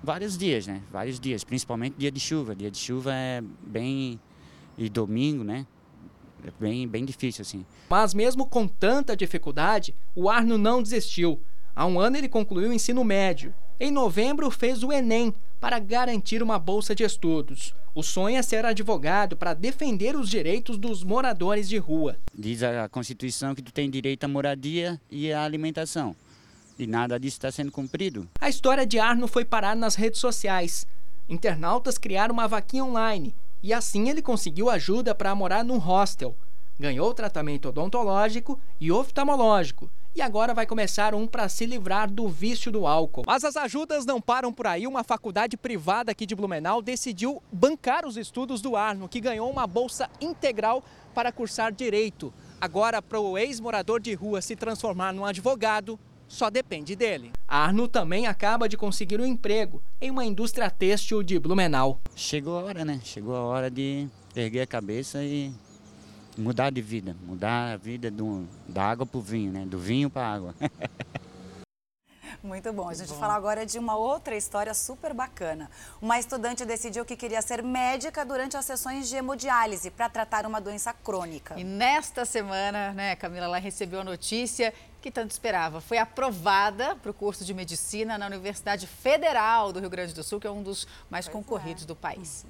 Vários 0.04 0.38
dias, 0.38 0.68
né? 0.68 0.84
Vários 0.92 1.20
dias, 1.20 1.44
principalmente 1.44 1.96
dia 1.98 2.12
de 2.12 2.20
chuva. 2.20 2.56
Dia 2.56 2.70
de 2.70 2.78
chuva 2.78 3.12
é 3.16 3.42
bem 3.66 4.20
e 4.78 4.90
domingo, 4.90 5.44
né? 5.44 5.66
É 6.46 6.52
bem, 6.60 6.88
bem 6.88 7.04
difícil 7.04 7.42
assim. 7.42 7.66
Mas 7.90 8.14
mesmo 8.14 8.46
com 8.46 8.68
tanta 8.68 9.18
dificuldade, 9.18 9.96
o 10.14 10.30
Arno 10.30 10.56
não 10.56 10.84
desistiu. 10.84 11.42
Há 11.76 11.88
um 11.88 12.00
ano 12.00 12.18
ele 12.18 12.30
concluiu 12.30 12.70
o 12.70 12.74
ensino 12.74 13.04
médio. 13.04 13.56
Em 13.80 13.90
novembro 13.90 14.52
fez 14.52 14.84
o 14.84 14.94
Enem 14.94 15.34
para 15.64 15.80
garantir 15.80 16.44
uma 16.44 16.60
bolsa 16.60 16.94
de 16.94 17.06
estudos. 17.06 17.74
O 17.96 18.04
sonho 18.04 18.36
é 18.36 18.42
ser 18.42 18.66
advogado 18.66 19.38
para 19.38 19.54
defender 19.54 20.14
os 20.14 20.30
direitos 20.30 20.78
dos 20.78 21.06
moradores 21.06 21.70
de 21.70 21.78
rua. 21.78 22.18
Diz 22.38 22.62
a 22.62 22.90
Constituição 22.90 23.56
que 23.56 23.62
tu 23.62 23.72
tem 23.72 23.90
direito 23.90 24.26
à 24.26 24.28
moradia 24.28 25.00
e 25.10 25.32
à 25.32 25.42
alimentação. 25.42 26.14
E 26.78 26.86
nada 26.86 27.18
disso 27.18 27.38
está 27.38 27.50
sendo 27.50 27.72
cumprido. 27.72 28.28
A 28.42 28.50
história 28.50 28.86
de 28.86 29.00
Arno 29.00 29.26
foi 29.26 29.46
parar 29.46 29.74
nas 29.74 29.96
redes 29.96 30.20
sociais. 30.20 30.86
Internautas 31.30 31.98
criaram 31.98 32.34
uma 32.34 32.46
vaquinha 32.46 32.84
online 32.84 33.34
e 33.64 33.72
assim 33.72 34.10
ele 34.10 34.22
conseguiu 34.22 34.70
ajuda 34.70 35.16
para 35.16 35.34
morar 35.34 35.64
num 35.64 35.78
hostel. 35.78 36.36
Ganhou 36.78 37.14
tratamento 37.14 37.70
odontológico 37.70 38.60
e 38.82 38.92
oftalmológico 38.92 39.90
e 40.16 40.22
agora 40.22 40.54
vai 40.54 40.66
começar 40.66 41.16
um 41.16 41.26
para 41.26 41.50
se 41.50 41.66
livrar 41.66 42.10
do 42.10 42.28
vício 42.28 42.72
do 42.72 42.86
álcool. 42.86 43.24
Mas 43.26 43.44
as 43.44 43.58
ajudas 43.58 44.06
não 44.06 44.22
param 44.22 44.54
por 44.54 44.68
aí. 44.68 44.86
Uma 44.86 45.04
faculdade 45.04 45.58
privada 45.58 46.12
aqui 46.12 46.26
de 46.26 46.36
Blumenau 46.36 46.82
decidiu 46.82 47.42
bancar 47.52 48.06
os 48.06 48.16
estudos 48.16 48.62
do 48.62 48.76
Arno, 48.76 49.10
que 49.10 49.20
ganhou 49.20 49.50
uma 49.50 49.66
bolsa 49.66 50.10
integral 50.22 50.84
para 51.16 51.32
cursar 51.32 51.72
direito. 51.72 52.34
Agora, 52.62 53.02
para 53.02 53.20
o 53.20 53.38
ex-morador 53.38 54.00
de 54.00 54.14
rua 54.14 54.42
se 54.42 54.56
transformar 54.56 55.14
num 55.14 55.26
advogado, 55.26 56.00
só 56.28 56.50
depende 56.50 56.96
dele. 56.96 57.32
Arno 57.48 57.88
também 57.88 58.28
acaba 58.28 58.70
de 58.70 58.78
conseguir 58.78 59.20
um 59.20 59.26
emprego 59.26 59.82
em 60.00 60.10
uma 60.12 60.26
indústria 60.26 60.70
têxtil 60.70 61.24
de 61.24 61.40
Blumenau. 61.40 62.00
Chegou 62.16 62.58
a 62.60 62.64
hora, 62.64 62.86
né? 62.86 63.00
Chegou 63.04 63.36
a 63.36 63.42
hora 63.42 63.70
de 63.70 64.08
erguer 64.36 64.62
a 64.62 64.68
cabeça 64.68 65.24
e 65.24 65.52
mudar 66.38 66.72
de 66.72 66.82
vida, 66.82 67.16
mudar 67.26 67.74
a 67.74 67.78
vida 67.78 68.10
do, 68.10 68.48
da 68.68 68.84
água 68.84 69.06
para 69.06 69.18
o 69.18 69.22
vinho, 69.22 69.52
né? 69.52 69.66
Do 69.66 69.78
vinho 69.78 70.10
para 70.10 70.28
a 70.28 70.34
água. 70.34 70.56
Muito 72.44 72.74
bom. 72.74 72.90
A 72.90 72.94
gente 72.94 73.08
vai 73.08 73.18
falar 73.18 73.36
agora 73.36 73.66
de 73.66 73.80
uma 73.80 73.96
outra 73.96 74.36
história 74.36 74.74
super 74.74 75.14
bacana. 75.14 75.72
Uma 76.02 76.20
estudante 76.20 76.66
decidiu 76.66 77.06
que 77.06 77.16
queria 77.16 77.42
ser 77.42 77.64
médica 77.64 78.26
durante 78.26 78.58
as 78.58 78.66
sessões 78.66 79.08
de 79.08 79.16
hemodiálise 79.16 79.90
para 79.90 80.10
tratar 80.10 80.46
uma 80.46 80.60
doença 80.60 80.92
crônica. 80.92 81.58
E 81.58 81.64
nesta 81.64 82.26
semana, 82.26 82.92
né, 82.92 83.16
Camila, 83.16 83.46
ela 83.46 83.60
recebeu 83.60 84.02
a 84.02 84.04
notícia 84.04 84.74
que 85.02 85.10
tanto 85.10 85.32
esperava. 85.32 85.80
Foi 85.80 85.98
aprovada 85.98 86.98
para 86.98 87.12
o 87.12 87.14
curso 87.14 87.46
de 87.46 87.54
medicina 87.54 88.18
na 88.18 88.26
Universidade 88.26 88.88
Federal 88.88 89.72
do 89.72 89.80
Rio 89.80 89.90
Grande 89.90 90.14
do 90.14 90.22
Sul, 90.22 90.38
que 90.38 90.48
é 90.48 90.52
um 90.52 90.64
dos 90.64 90.86
mais 91.10 91.28
pois 91.28 91.34
concorridos 91.34 91.84
é. 91.84 91.86
do 91.86 91.96
país. 91.96 92.46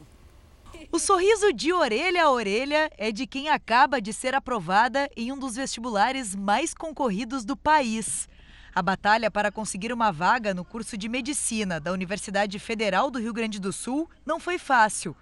O 0.92 1.00
sorriso 1.00 1.52
de 1.54 1.74
orelha 1.74 2.26
a 2.26 2.32
orelha 2.32 2.92
é 2.98 3.12
de 3.12 3.26
quem 3.26 3.50
acaba 3.50 4.02
de 4.02 4.14
ser 4.14 4.36
aprovada 4.36 5.10
em 5.16 5.32
um 5.32 5.38
dos 5.38 5.56
vestibulares 5.56 6.36
mais 6.36 6.74
concorridos 6.74 7.44
do 7.46 7.56
país. 7.56 8.28
A 8.76 8.82
batalha 8.82 9.30
para 9.30 9.52
conseguir 9.52 9.94
uma 9.94 10.12
vaga 10.12 10.54
no 10.54 10.66
curso 10.66 10.98
de 10.98 11.08
medicina 11.08 11.80
da 11.80 11.92
Universidade 11.92 12.58
Federal 12.60 13.10
do 13.10 13.20
Rio 13.20 13.34
Grande 13.34 13.60
do 13.60 13.72
Sul 13.72 14.10
não 14.26 14.40
foi 14.40 14.58
fácil. 14.58 15.16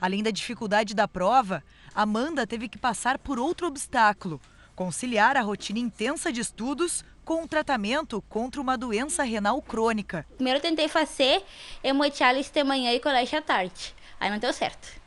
Além 0.00 0.22
da 0.22 0.30
dificuldade 0.30 0.94
da 0.94 1.08
prova, 1.08 1.62
Amanda 1.94 2.46
teve 2.46 2.68
que 2.68 2.78
passar 2.78 3.18
por 3.18 3.38
outro 3.38 3.66
obstáculo: 3.66 4.40
conciliar 4.74 5.36
a 5.36 5.42
rotina 5.42 5.78
intensa 5.78 6.32
de 6.32 6.40
estudos 6.40 7.04
com 7.24 7.42
o 7.42 7.48
tratamento 7.48 8.22
contra 8.28 8.60
uma 8.60 8.76
doença 8.76 9.22
renal 9.22 9.60
crônica. 9.62 10.26
Primeiro 10.36 10.58
eu 10.58 10.62
tentei 10.62 10.88
fazer 10.88 11.42
hemodiálise 11.82 12.52
de 12.52 12.62
manhã 12.62 12.92
e 12.92 13.00
colégio 13.00 13.38
à 13.38 13.42
tarde. 13.42 13.94
Aí 14.20 14.30
não 14.30 14.38
deu 14.38 14.52
certo. 14.52 15.05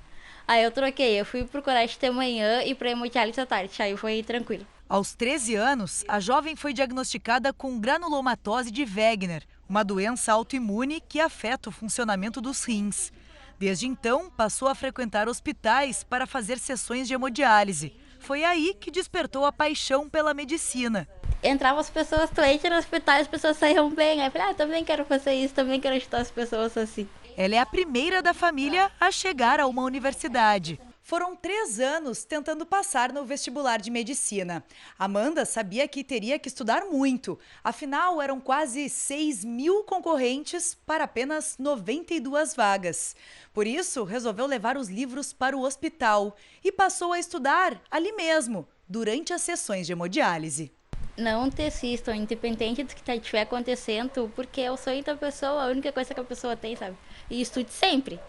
Aí 0.49 0.63
eu 0.63 0.71
troquei, 0.71 1.21
eu 1.21 1.25
fui 1.25 1.43
pro 1.43 1.61
colégio 1.61 1.99
de 1.99 2.09
manhã 2.09 2.63
e 2.63 2.73
pra 2.73 2.89
hemodiálise 2.89 3.39
à 3.39 3.45
tarde. 3.45 3.79
Aí 3.83 3.95
foi 3.95 4.23
tranquilo. 4.23 4.65
Aos 4.89 5.13
13 5.13 5.53
anos, 5.53 6.03
a 6.07 6.19
jovem 6.19 6.55
foi 6.55 6.73
diagnosticada 6.73 7.53
com 7.53 7.79
granulomatose 7.79 8.71
de 8.71 8.83
Wegener, 8.83 9.43
uma 9.69 9.83
doença 9.83 10.33
autoimune 10.33 11.03
que 11.07 11.19
afeta 11.19 11.69
o 11.69 11.71
funcionamento 11.71 12.41
dos 12.41 12.63
rins. 12.63 13.11
Desde 13.59 13.85
então, 13.85 14.31
passou 14.31 14.67
a 14.67 14.73
frequentar 14.73 15.29
hospitais 15.29 16.03
para 16.03 16.25
fazer 16.25 16.57
sessões 16.57 17.07
de 17.07 17.13
hemodiálise. 17.13 17.93
Foi 18.19 18.43
aí 18.43 18.73
que 18.73 18.89
despertou 18.89 19.45
a 19.45 19.51
paixão 19.51 20.09
pela 20.09 20.33
medicina. 20.33 21.07
Entravam 21.43 21.79
as 21.79 21.91
pessoas 21.91 22.31
doentes 22.31 22.67
no 22.67 22.75
hospital 22.75 23.21
as 23.21 23.27
pessoas 23.27 23.55
saíam 23.55 23.91
bem. 23.91 24.19
Aí 24.19 24.27
eu 24.27 24.31
falei, 24.31 24.47
ah, 24.49 24.53
também 24.55 24.83
quero 24.83 25.05
fazer 25.05 25.33
isso, 25.33 25.53
também 25.53 25.79
quero 25.79 25.95
ajudar 25.95 26.21
as 26.21 26.31
pessoas 26.31 26.75
assim. 26.75 27.07
Ela 27.41 27.55
é 27.55 27.59
a 27.59 27.65
primeira 27.65 28.21
da 28.21 28.33
família 28.33 28.91
a 28.99 29.09
chegar 29.11 29.61
a 29.61 29.65
uma 29.65 29.83
universidade. 29.83 30.77
Foram 31.01 31.37
três 31.37 31.79
anos 31.79 32.25
tentando 32.25 32.65
passar 32.65 33.13
no 33.13 33.23
vestibular 33.23 33.79
de 33.79 33.89
medicina. 33.89 34.61
Amanda 34.97 35.45
sabia 35.45 35.87
que 35.87 36.03
teria 36.03 36.37
que 36.37 36.49
estudar 36.49 36.83
muito, 36.87 37.39
afinal, 37.63 38.21
eram 38.21 38.41
quase 38.41 38.89
6 38.89 39.45
mil 39.45 39.85
concorrentes 39.85 40.75
para 40.85 41.05
apenas 41.05 41.55
92 41.57 42.57
vagas. 42.57 43.15
Por 43.53 43.65
isso, 43.65 44.03
resolveu 44.03 44.45
levar 44.45 44.75
os 44.75 44.89
livros 44.89 45.31
para 45.31 45.55
o 45.55 45.61
hospital 45.61 46.35
e 46.61 46.73
passou 46.73 47.13
a 47.13 47.19
estudar 47.19 47.81
ali 47.89 48.11
mesmo, 48.11 48.67
durante 48.85 49.31
as 49.31 49.41
sessões 49.43 49.87
de 49.87 49.93
hemodiálise 49.93 50.73
não 51.19 51.49
desistam, 51.49 52.15
independente 52.15 52.83
do 52.83 52.95
que 52.95 53.11
estiver 53.11 53.41
acontecendo, 53.41 54.31
porque 54.35 54.61
é 54.61 54.71
o 54.71 54.77
sonho 54.77 55.03
da 55.03 55.15
pessoa, 55.15 55.63
a 55.63 55.67
única 55.67 55.91
coisa 55.91 56.13
que 56.13 56.19
a 56.19 56.23
pessoa 56.23 56.55
tem, 56.55 56.75
sabe? 56.75 56.95
E 57.29 57.41
estude 57.41 57.71
sempre. 57.71 58.19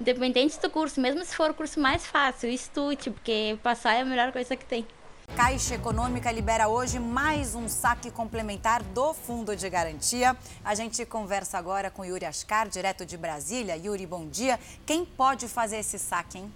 Independente 0.00 0.58
do 0.58 0.70
curso, 0.70 1.00
mesmo 1.00 1.24
se 1.24 1.36
for 1.36 1.50
o 1.50 1.54
curso 1.54 1.78
mais 1.78 2.06
fácil, 2.06 2.48
estude, 2.48 3.10
porque 3.10 3.58
passar 3.62 3.94
é 3.94 4.00
a 4.00 4.04
melhor 4.04 4.32
coisa 4.32 4.56
que 4.56 4.64
tem. 4.64 4.86
Caixa 5.36 5.76
Econômica 5.76 6.32
libera 6.32 6.68
hoje 6.68 6.98
mais 6.98 7.54
um 7.54 7.68
saque 7.68 8.10
complementar 8.10 8.82
do 8.82 9.14
Fundo 9.14 9.54
de 9.54 9.70
Garantia. 9.70 10.36
A 10.64 10.74
gente 10.74 11.06
conversa 11.06 11.56
agora 11.56 11.90
com 11.90 12.04
Yuri 12.04 12.24
Ascar, 12.24 12.68
direto 12.68 13.06
de 13.06 13.16
Brasília. 13.16 13.76
Yuri, 13.76 14.06
bom 14.06 14.26
dia. 14.26 14.58
Quem 14.84 15.04
pode 15.04 15.46
fazer 15.46 15.76
esse 15.76 15.98
saque, 15.98 16.38
hein? 16.38 16.52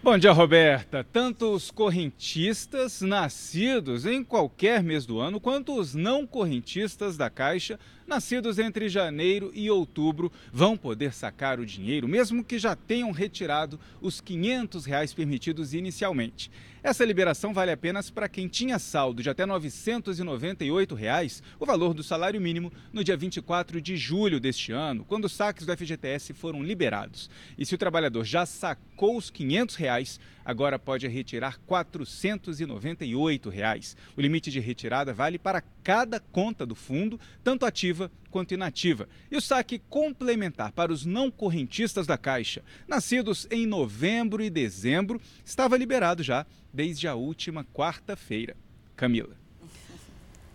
Bom 0.00 0.16
dia, 0.16 0.30
Roberta. 0.30 1.04
Tanto 1.12 1.52
os 1.52 1.72
correntistas 1.72 3.00
nascidos 3.00 4.06
em 4.06 4.22
qualquer 4.22 4.80
mês 4.80 5.04
do 5.04 5.18
ano, 5.18 5.40
quanto 5.40 5.76
os 5.76 5.92
não 5.92 6.24
correntistas 6.24 7.16
da 7.16 7.28
Caixa, 7.28 7.80
nascidos 8.06 8.60
entre 8.60 8.88
janeiro 8.88 9.50
e 9.52 9.68
outubro, 9.68 10.30
vão 10.52 10.76
poder 10.76 11.12
sacar 11.12 11.58
o 11.58 11.66
dinheiro, 11.66 12.06
mesmo 12.06 12.44
que 12.44 12.60
já 12.60 12.76
tenham 12.76 13.10
retirado 13.10 13.78
os 14.00 14.20
500 14.20 14.84
reais 14.84 15.12
permitidos 15.12 15.74
inicialmente. 15.74 16.48
Essa 16.80 17.04
liberação 17.04 17.52
vale 17.52 17.72
apenas 17.72 18.08
para 18.08 18.28
quem 18.28 18.46
tinha 18.46 18.78
saldo 18.78 19.20
de 19.20 19.28
até 19.28 19.44
998 19.44 20.94
reais, 20.94 21.42
o 21.58 21.66
valor 21.66 21.92
do 21.92 22.04
salário 22.04 22.40
mínimo, 22.40 22.72
no 22.92 23.02
dia 23.02 23.16
24 23.16 23.80
de 23.80 23.96
julho 23.96 24.38
deste 24.38 24.70
ano, 24.70 25.04
quando 25.04 25.24
os 25.24 25.32
saques 25.32 25.66
do 25.66 25.76
FGTS 25.76 26.32
foram 26.34 26.62
liberados. 26.62 27.28
E 27.58 27.66
se 27.66 27.74
o 27.74 27.78
trabalhador 27.78 28.24
já 28.24 28.46
sacou 28.46 29.16
os 29.16 29.28
500 29.28 29.74
reais, 29.74 30.20
agora 30.48 30.78
pode 30.78 31.06
retirar 31.06 31.58
498 31.66 33.50
reais. 33.50 33.94
O 34.16 34.20
limite 34.22 34.50
de 34.50 34.58
retirada 34.60 35.12
vale 35.12 35.38
para 35.38 35.60
cada 35.84 36.18
conta 36.18 36.64
do 36.64 36.74
fundo, 36.74 37.20
tanto 37.44 37.66
ativa 37.66 38.10
quanto 38.30 38.54
inativa. 38.54 39.06
E 39.30 39.36
o 39.36 39.42
saque 39.42 39.78
complementar 39.90 40.72
para 40.72 40.90
os 40.90 41.04
não 41.04 41.30
correntistas 41.30 42.06
da 42.06 42.16
Caixa, 42.16 42.64
nascidos 42.88 43.46
em 43.50 43.66
novembro 43.66 44.42
e 44.42 44.48
dezembro, 44.48 45.20
estava 45.44 45.76
liberado 45.76 46.22
já 46.22 46.46
desde 46.72 47.06
a 47.06 47.14
última 47.14 47.62
quarta-feira. 47.62 48.56
Camila. 48.96 49.47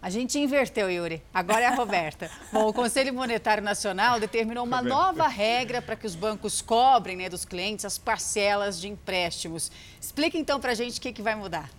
A 0.03 0.09
gente 0.09 0.37
inverteu, 0.37 0.91
Yuri. 0.91 1.23
Agora 1.33 1.61
é 1.61 1.65
a 1.65 1.75
Roberta. 1.75 2.29
Bom, 2.51 2.67
o 2.67 2.73
Conselho 2.73 3.13
Monetário 3.13 3.63
Nacional 3.63 4.19
determinou 4.19 4.65
uma 4.65 4.81
nova 4.81 5.29
regra 5.29 5.81
para 5.81 5.95
que 5.95 6.05
os 6.05 6.13
bancos 6.13 6.61
cobrem 6.61 7.15
né, 7.15 7.29
dos 7.29 7.45
clientes 7.45 7.85
as 7.85 7.97
parcelas 7.97 8.81
de 8.81 8.89
empréstimos. 8.89 9.71
Explica 10.01 10.37
então 10.37 10.59
para 10.59 10.73
a 10.73 10.75
gente 10.75 10.99
o 10.99 11.01
que, 11.01 11.13
que 11.13 11.21
vai 11.21 11.35
mudar. 11.35 11.69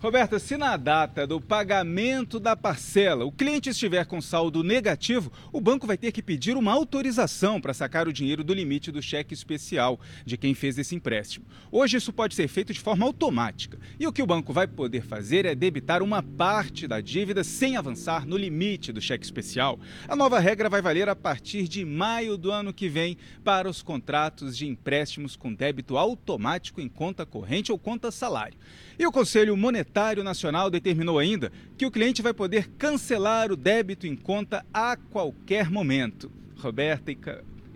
Roberta, 0.00 0.38
se 0.38 0.56
na 0.56 0.76
data 0.76 1.26
do 1.26 1.40
pagamento 1.40 2.38
da 2.38 2.54
parcela 2.54 3.24
o 3.24 3.32
cliente 3.32 3.70
estiver 3.70 4.06
com 4.06 4.20
saldo 4.20 4.62
negativo, 4.62 5.32
o 5.52 5.60
banco 5.60 5.88
vai 5.88 5.98
ter 5.98 6.12
que 6.12 6.22
pedir 6.22 6.56
uma 6.56 6.72
autorização 6.72 7.60
para 7.60 7.74
sacar 7.74 8.06
o 8.06 8.12
dinheiro 8.12 8.44
do 8.44 8.54
limite 8.54 8.92
do 8.92 9.02
cheque 9.02 9.34
especial 9.34 9.98
de 10.24 10.36
quem 10.36 10.54
fez 10.54 10.78
esse 10.78 10.94
empréstimo. 10.94 11.46
Hoje 11.72 11.96
isso 11.96 12.12
pode 12.12 12.36
ser 12.36 12.46
feito 12.46 12.72
de 12.72 12.78
forma 12.78 13.04
automática 13.04 13.76
e 13.98 14.06
o 14.06 14.12
que 14.12 14.22
o 14.22 14.26
banco 14.26 14.52
vai 14.52 14.68
poder 14.68 15.02
fazer 15.02 15.44
é 15.44 15.52
debitar 15.52 16.00
uma 16.00 16.22
parte 16.22 16.86
da 16.86 17.00
dívida 17.00 17.42
sem 17.42 17.76
avançar 17.76 18.24
no 18.24 18.36
limite 18.36 18.92
do 18.92 19.00
cheque 19.00 19.24
especial. 19.24 19.80
A 20.06 20.14
nova 20.14 20.38
regra 20.38 20.68
vai 20.68 20.80
valer 20.80 21.08
a 21.08 21.16
partir 21.16 21.66
de 21.66 21.84
maio 21.84 22.38
do 22.38 22.52
ano 22.52 22.72
que 22.72 22.88
vem 22.88 23.18
para 23.42 23.68
os 23.68 23.82
contratos 23.82 24.56
de 24.56 24.64
empréstimos 24.64 25.34
com 25.34 25.52
débito 25.52 25.98
automático 25.98 26.80
em 26.80 26.88
conta 26.88 27.26
corrente 27.26 27.72
ou 27.72 27.78
conta 27.80 28.12
salário. 28.12 28.56
E 28.96 29.04
o 29.04 29.10
Conselho 29.10 29.56
Monetário 29.56 29.87
Nacional 30.22 30.70
determinou 30.70 31.18
ainda 31.18 31.52
que 31.76 31.86
o 31.86 31.90
cliente 31.90 32.22
vai 32.22 32.32
poder 32.32 32.68
cancelar 32.78 33.50
o 33.50 33.56
débito 33.56 34.06
em 34.06 34.16
conta 34.16 34.64
a 34.72 34.96
qualquer 34.96 35.70
momento. 35.70 36.30
Roberta 36.58 37.10
e. 37.10 37.18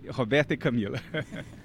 Roberta 0.09 0.53
e 0.53 0.57
Camila. 0.57 0.99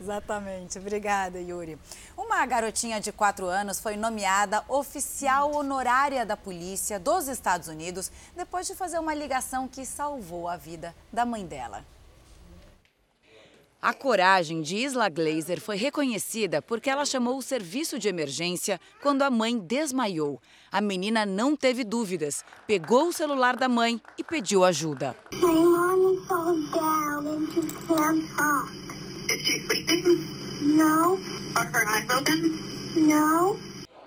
Exatamente. 0.00 0.78
Obrigada, 0.78 1.40
Yuri. 1.40 1.78
Uma 2.16 2.44
garotinha 2.44 3.00
de 3.00 3.10
4 3.10 3.46
anos 3.46 3.80
foi 3.80 3.96
nomeada 3.96 4.62
oficial 4.68 5.54
honorária 5.54 6.26
da 6.26 6.36
polícia 6.36 7.00
dos 7.00 7.26
Estados 7.26 7.68
Unidos 7.68 8.12
depois 8.36 8.66
de 8.66 8.74
fazer 8.74 8.98
uma 8.98 9.14
ligação 9.14 9.66
que 9.66 9.84
salvou 9.86 10.48
a 10.48 10.56
vida 10.56 10.94
da 11.12 11.24
mãe 11.24 11.46
dela. 11.46 11.84
A 13.84 13.92
coragem 13.92 14.62
de 14.62 14.76
Isla 14.76 15.10
Glazer 15.10 15.60
foi 15.60 15.76
reconhecida 15.76 16.62
porque 16.62 16.88
ela 16.88 17.04
chamou 17.04 17.36
o 17.36 17.42
serviço 17.42 17.98
de 17.98 18.08
emergência 18.08 18.80
quando 19.02 19.20
a 19.20 19.30
mãe 19.30 19.58
desmaiou. 19.58 20.40
A 20.72 20.80
menina 20.80 21.26
não 21.26 21.54
teve 21.54 21.84
dúvidas, 21.84 22.42
pegou 22.66 23.08
o 23.08 23.12
celular 23.12 23.56
da 23.56 23.68
mãe 23.68 24.00
e 24.16 24.24
pediu 24.24 24.64
ajuda. 24.64 25.14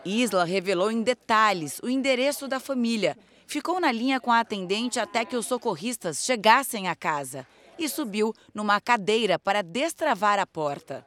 Isla 0.04 0.44
revelou 0.44 0.90
em 0.90 1.04
detalhes 1.04 1.80
o 1.84 1.88
endereço 1.88 2.48
da 2.48 2.60
família. 2.60 3.16
Ficou 3.46 3.80
na 3.80 3.92
linha 3.92 4.20
com 4.20 4.32
a 4.32 4.40
atendente 4.40 5.00
até 5.00 5.24
que 5.24 5.38
os 5.38 5.46
socorristas 5.46 6.26
chegassem 6.26 6.88
à 6.88 6.96
casa 6.96 7.46
e 7.78 7.88
subiu 7.88 8.34
numa 8.54 8.80
cadeira 8.82 9.38
para 9.38 9.62
destravar 9.62 10.40
a 10.40 10.46
porta. 10.46 11.06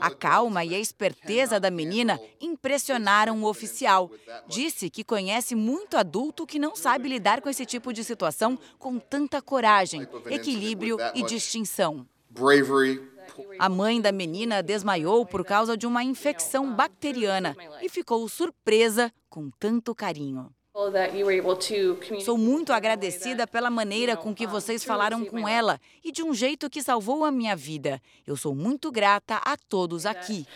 A 0.00 0.10
calma 0.10 0.64
e 0.64 0.74
a 0.74 0.78
esperteza 0.78 1.58
da 1.58 1.70
menina 1.70 2.20
impressionaram 2.40 3.42
o 3.42 3.46
oficial. 3.46 4.10
Disse 4.46 4.90
que 4.90 5.04
conhece 5.04 5.54
muito 5.54 5.96
adulto 5.96 6.46
que 6.46 6.58
não 6.58 6.76
sabe 6.76 7.08
lidar 7.08 7.40
com 7.40 7.48
esse 7.48 7.64
tipo 7.66 7.92
de 7.92 8.04
situação 8.04 8.58
com 8.78 8.98
tanta 8.98 9.40
coragem, 9.40 10.06
equilíbrio 10.26 10.98
e 11.14 11.22
distinção. 11.22 12.06
A 13.58 13.68
mãe 13.68 14.00
da 14.00 14.12
menina 14.12 14.62
desmaiou 14.62 15.24
por 15.24 15.44
causa 15.44 15.76
de 15.76 15.86
uma 15.86 16.02
infecção 16.02 16.74
bacteriana 16.74 17.56
e 17.82 17.88
ficou 17.88 18.28
surpresa 18.28 19.12
com 19.28 19.50
tanto 19.50 19.94
carinho. 19.94 20.52
Sou 22.24 22.38
muito 22.38 22.72
agradecida 22.72 23.44
pela 23.44 23.68
maneira 23.68 24.16
com 24.16 24.32
que 24.32 24.46
vocês 24.46 24.84
falaram 24.84 25.24
com 25.24 25.48
ela 25.48 25.80
e 26.04 26.12
de 26.12 26.22
um 26.22 26.32
jeito 26.32 26.70
que 26.70 26.80
salvou 26.80 27.24
a 27.24 27.30
minha 27.30 27.56
vida. 27.56 28.00
Eu 28.24 28.36
sou 28.36 28.54
muito 28.54 28.90
grata 28.92 29.36
a 29.44 29.56
todos 29.56 30.06
aqui. 30.06 30.46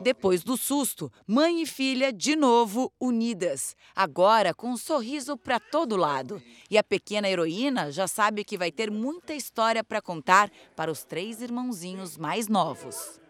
Depois 0.00 0.44
do 0.44 0.56
susto, 0.56 1.10
mãe 1.26 1.62
e 1.62 1.66
filha 1.66 2.12
de 2.12 2.36
novo 2.36 2.92
unidas, 3.00 3.76
agora 3.94 4.54
com 4.54 4.70
um 4.70 4.76
sorriso 4.76 5.36
para 5.36 5.58
todo 5.58 5.96
lado. 5.96 6.40
E 6.70 6.78
a 6.78 6.82
pequena 6.82 7.28
heroína 7.28 7.90
já 7.90 8.06
sabe 8.06 8.44
que 8.44 8.56
vai 8.56 8.70
ter 8.70 8.90
muita 8.90 9.34
história 9.34 9.82
para 9.82 10.00
contar 10.00 10.48
para 10.76 10.92
os 10.92 11.02
três 11.02 11.42
irmãozinhos 11.42 12.16
mais 12.16 12.46
novos. 12.46 13.20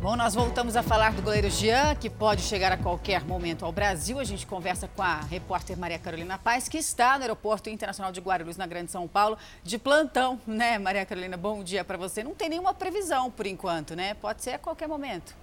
Bom, 0.00 0.14
nós 0.14 0.32
voltamos 0.32 0.76
a 0.76 0.82
falar 0.82 1.12
do 1.12 1.20
goleiro 1.22 1.50
Jean, 1.50 1.96
que 1.96 2.08
pode 2.08 2.42
chegar 2.42 2.70
a 2.70 2.76
qualquer 2.76 3.24
momento 3.24 3.64
ao 3.64 3.72
Brasil. 3.72 4.20
A 4.20 4.24
gente 4.24 4.46
conversa 4.46 4.86
com 4.86 5.02
a 5.02 5.22
repórter 5.22 5.76
Maria 5.76 5.98
Carolina 5.98 6.38
Paz, 6.38 6.68
que 6.68 6.78
está 6.78 7.18
no 7.18 7.24
Aeroporto 7.24 7.68
Internacional 7.68 8.12
de 8.12 8.20
Guarulhos, 8.20 8.56
na 8.56 8.64
Grande 8.64 8.92
São 8.92 9.08
Paulo, 9.08 9.36
de 9.64 9.76
plantão, 9.76 10.40
né, 10.46 10.78
Maria 10.78 11.04
Carolina? 11.04 11.36
Bom 11.36 11.64
dia 11.64 11.84
para 11.84 11.98
você. 11.98 12.22
Não 12.22 12.32
tem 12.32 12.48
nenhuma 12.48 12.72
previsão 12.72 13.28
por 13.28 13.44
enquanto, 13.44 13.96
né? 13.96 14.14
Pode 14.14 14.40
ser 14.40 14.52
a 14.52 14.58
qualquer 14.58 14.86
momento. 14.86 15.34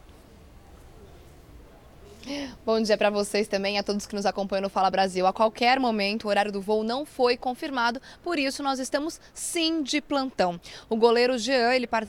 Bom 2.65 2.81
dia 2.81 2.97
para 2.97 3.11
vocês 3.11 3.47
também, 3.47 3.77
a 3.77 3.83
todos 3.83 4.07
que 4.07 4.15
nos 4.15 4.25
acompanham 4.25 4.63
no 4.63 4.69
Fala 4.69 4.89
Brasil. 4.89 5.27
A 5.27 5.33
qualquer 5.33 5.79
momento, 5.79 6.25
o 6.25 6.27
horário 6.29 6.51
do 6.51 6.59
voo 6.59 6.83
não 6.83 7.05
foi 7.05 7.37
confirmado, 7.37 8.01
por 8.23 8.39
isso 8.39 8.63
nós 8.63 8.79
estamos 8.79 9.19
sim 9.31 9.83
de 9.83 10.01
plantão. 10.01 10.59
O 10.89 10.95
goleiro 10.95 11.37
Jean, 11.37 11.73
ele 11.73 11.85
pa, 11.85 12.03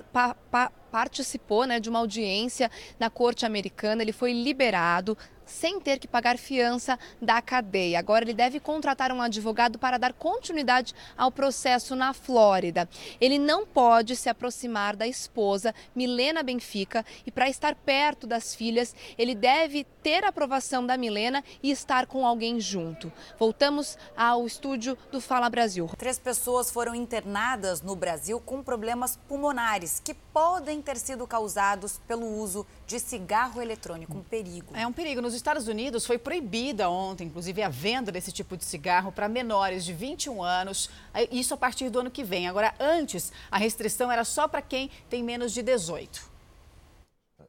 pa, 0.50 0.72
participou 0.90 1.66
né, 1.66 1.78
de 1.78 1.90
uma 1.90 1.98
audiência 1.98 2.70
na 2.98 3.10
corte 3.10 3.44
americana, 3.44 4.00
ele 4.00 4.12
foi 4.12 4.32
liberado, 4.32 5.18
sem 5.46 5.80
ter 5.80 5.98
que 5.98 6.08
pagar 6.08 6.36
fiança 6.36 6.98
da 7.22 7.40
cadeia. 7.40 7.98
Agora 7.98 8.24
ele 8.24 8.34
deve 8.34 8.60
contratar 8.60 9.12
um 9.12 9.22
advogado 9.22 9.78
para 9.78 9.96
dar 9.96 10.12
continuidade 10.12 10.94
ao 11.16 11.30
processo 11.30 11.94
na 11.94 12.12
Flórida. 12.12 12.88
Ele 13.20 13.38
não 13.38 13.64
pode 13.64 14.16
se 14.16 14.28
aproximar 14.28 14.96
da 14.96 15.06
esposa, 15.06 15.74
Milena 15.94 16.42
Benfica, 16.42 17.04
e 17.24 17.30
para 17.30 17.48
estar 17.48 17.74
perto 17.74 18.26
das 18.26 18.54
filhas, 18.54 18.94
ele 19.16 19.34
deve 19.34 19.84
ter 20.02 20.24
a 20.24 20.28
aprovação 20.28 20.84
da 20.84 20.96
Milena 20.96 21.42
e 21.62 21.70
estar 21.70 22.06
com 22.06 22.26
alguém 22.26 22.60
junto. 22.60 23.12
Voltamos 23.38 23.96
ao 24.16 24.46
estúdio 24.46 24.98
do 25.10 25.20
Fala 25.20 25.48
Brasil. 25.48 25.88
Três 25.96 26.18
pessoas 26.18 26.70
foram 26.70 26.94
internadas 26.94 27.80
no 27.82 27.94
Brasil 27.94 28.40
com 28.40 28.62
problemas 28.62 29.16
pulmonares 29.28 30.00
que 30.00 30.14
podem 30.36 30.82
ter 30.82 30.98
sido 30.98 31.26
causados 31.26 31.98
pelo 32.06 32.26
uso 32.26 32.66
de 32.86 33.00
cigarro 33.00 33.58
eletrônico. 33.62 34.18
Um 34.18 34.22
perigo. 34.22 34.76
É 34.76 34.86
um 34.86 34.92
perigo. 34.92 35.22
Nos 35.22 35.32
Estados 35.32 35.66
Unidos 35.66 36.04
foi 36.04 36.18
proibida 36.18 36.90
ontem, 36.90 37.26
inclusive, 37.28 37.62
a 37.62 37.70
venda 37.70 38.12
desse 38.12 38.30
tipo 38.30 38.54
de 38.54 38.62
cigarro 38.62 39.10
para 39.10 39.30
menores 39.30 39.82
de 39.82 39.94
21 39.94 40.42
anos, 40.42 40.90
isso 41.30 41.54
a 41.54 41.56
partir 41.56 41.88
do 41.88 42.00
ano 42.00 42.10
que 42.10 42.22
vem. 42.22 42.48
Agora, 42.48 42.74
antes, 42.78 43.32
a 43.50 43.56
restrição 43.56 44.12
era 44.12 44.24
só 44.24 44.46
para 44.46 44.60
quem 44.60 44.90
tem 45.08 45.22
menos 45.22 45.54
de 45.54 45.62
18. 45.62 46.30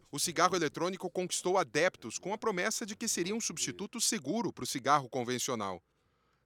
O 0.10 0.18
cigarro 0.18 0.56
eletrônico 0.56 1.10
conquistou 1.10 1.58
adeptos 1.58 2.18
com 2.18 2.32
a 2.32 2.38
promessa 2.38 2.86
de 2.86 2.96
que 2.96 3.10
seria 3.10 3.36
um 3.36 3.42
substituto 3.42 4.00
seguro 4.00 4.54
para 4.54 4.64
o 4.64 4.68
cigarro 4.68 5.10
convencional. 5.10 5.82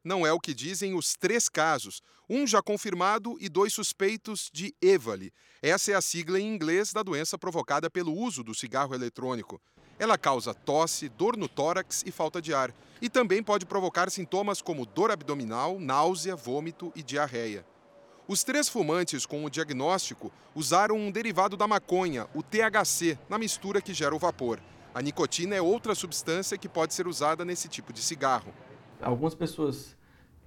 Não 0.03 0.25
é 0.25 0.33
o 0.33 0.39
que 0.39 0.53
dizem 0.53 0.95
os 0.95 1.15
três 1.15 1.47
casos, 1.47 2.01
um 2.27 2.47
já 2.47 2.61
confirmado 2.61 3.37
e 3.39 3.47
dois 3.47 3.71
suspeitos 3.73 4.49
de 4.51 4.73
EVALI. 4.81 5.31
Essa 5.61 5.91
é 5.91 5.95
a 5.95 6.01
sigla 6.01 6.39
em 6.39 6.47
inglês 6.47 6.91
da 6.91 7.03
doença 7.03 7.37
provocada 7.37 7.89
pelo 7.89 8.11
uso 8.11 8.43
do 8.43 8.55
cigarro 8.55 8.95
eletrônico. 8.95 9.61
Ela 9.99 10.17
causa 10.17 10.55
tosse, 10.55 11.07
dor 11.07 11.37
no 11.37 11.47
tórax 11.47 12.01
e 12.03 12.11
falta 12.11 12.41
de 12.41 12.51
ar. 12.51 12.73
E 12.99 13.07
também 13.07 13.43
pode 13.43 13.67
provocar 13.67 14.09
sintomas 14.09 14.59
como 14.59 14.85
dor 14.85 15.11
abdominal, 15.11 15.79
náusea, 15.79 16.35
vômito 16.35 16.91
e 16.95 17.03
diarreia. 17.03 17.63
Os 18.27 18.43
três 18.43 18.67
fumantes 18.67 19.25
com 19.27 19.45
o 19.45 19.49
diagnóstico 19.49 20.31
usaram 20.55 20.95
um 20.95 21.11
derivado 21.11 21.55
da 21.55 21.67
maconha, 21.67 22.27
o 22.33 22.41
THC, 22.41 23.19
na 23.29 23.37
mistura 23.37 23.81
que 23.81 23.93
gera 23.93 24.15
o 24.15 24.19
vapor. 24.19 24.59
A 24.95 25.01
nicotina 25.01 25.55
é 25.55 25.61
outra 25.61 25.93
substância 25.93 26.57
que 26.57 26.67
pode 26.67 26.93
ser 26.93 27.07
usada 27.07 27.45
nesse 27.45 27.67
tipo 27.67 27.93
de 27.93 28.01
cigarro. 28.01 28.51
Algumas 29.01 29.35
pessoas 29.35 29.95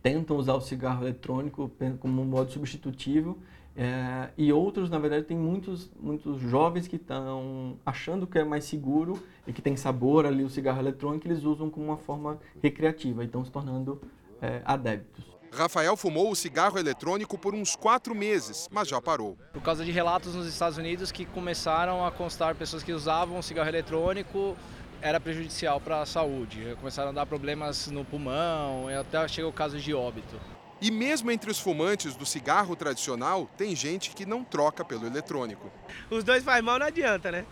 tentam 0.02 0.36
usar 0.36 0.54
o 0.54 0.60
cigarro 0.60 1.02
eletrônico 1.02 1.70
como 2.00 2.22
um 2.22 2.24
modo 2.24 2.50
substitutivo 2.50 3.38
é, 3.76 4.28
e 4.38 4.52
outros, 4.52 4.88
na 4.88 4.98
verdade, 4.98 5.24
tem 5.24 5.36
muitos, 5.36 5.90
muitos 5.98 6.40
jovens 6.40 6.86
que 6.86 6.96
estão 6.96 7.76
achando 7.84 8.26
que 8.26 8.38
é 8.38 8.44
mais 8.44 8.64
seguro 8.64 9.20
e 9.46 9.52
que 9.52 9.60
tem 9.60 9.76
sabor 9.76 10.26
ali 10.26 10.44
o 10.44 10.50
cigarro 10.50 10.78
eletrônico, 10.78 11.26
eles 11.26 11.42
usam 11.42 11.68
como 11.68 11.86
uma 11.86 11.96
forma 11.96 12.38
recreativa 12.62 13.22
e 13.22 13.26
estão 13.26 13.44
se 13.44 13.50
tornando 13.50 14.00
é, 14.40 14.62
adeptos. 14.64 15.24
Rafael 15.52 15.96
fumou 15.96 16.30
o 16.32 16.36
cigarro 16.36 16.78
eletrônico 16.78 17.38
por 17.38 17.54
uns 17.54 17.76
quatro 17.76 18.14
meses, 18.14 18.68
mas 18.72 18.88
já 18.88 19.00
parou. 19.00 19.38
Por 19.52 19.62
causa 19.62 19.84
de 19.84 19.92
relatos 19.92 20.34
nos 20.34 20.46
Estados 20.46 20.78
Unidos 20.78 21.12
que 21.12 21.24
começaram 21.24 22.04
a 22.04 22.10
constar 22.10 22.56
pessoas 22.56 22.82
que 22.82 22.92
usavam 22.92 23.38
o 23.38 23.42
cigarro 23.42 23.68
eletrônico 23.68 24.56
era 25.04 25.20
prejudicial 25.20 25.78
para 25.78 26.00
a 26.00 26.06
saúde. 26.06 26.74
Começaram 26.80 27.10
a 27.10 27.12
dar 27.12 27.26
problemas 27.26 27.88
no 27.88 28.06
pulmão, 28.06 28.88
até 28.88 29.28
chegou 29.28 29.50
o 29.50 29.52
caso 29.52 29.78
de 29.78 29.92
óbito. 29.92 30.40
E 30.80 30.90
mesmo 30.90 31.30
entre 31.30 31.50
os 31.50 31.58
fumantes 31.58 32.16
do 32.16 32.24
cigarro 32.24 32.74
tradicional, 32.74 33.48
tem 33.54 33.76
gente 33.76 34.12
que 34.12 34.24
não 34.24 34.42
troca 34.42 34.82
pelo 34.82 35.06
eletrônico. 35.06 35.70
Os 36.10 36.24
dois 36.24 36.42
faz 36.42 36.64
mal, 36.64 36.78
não 36.78 36.86
adianta, 36.86 37.30
né? 37.30 37.44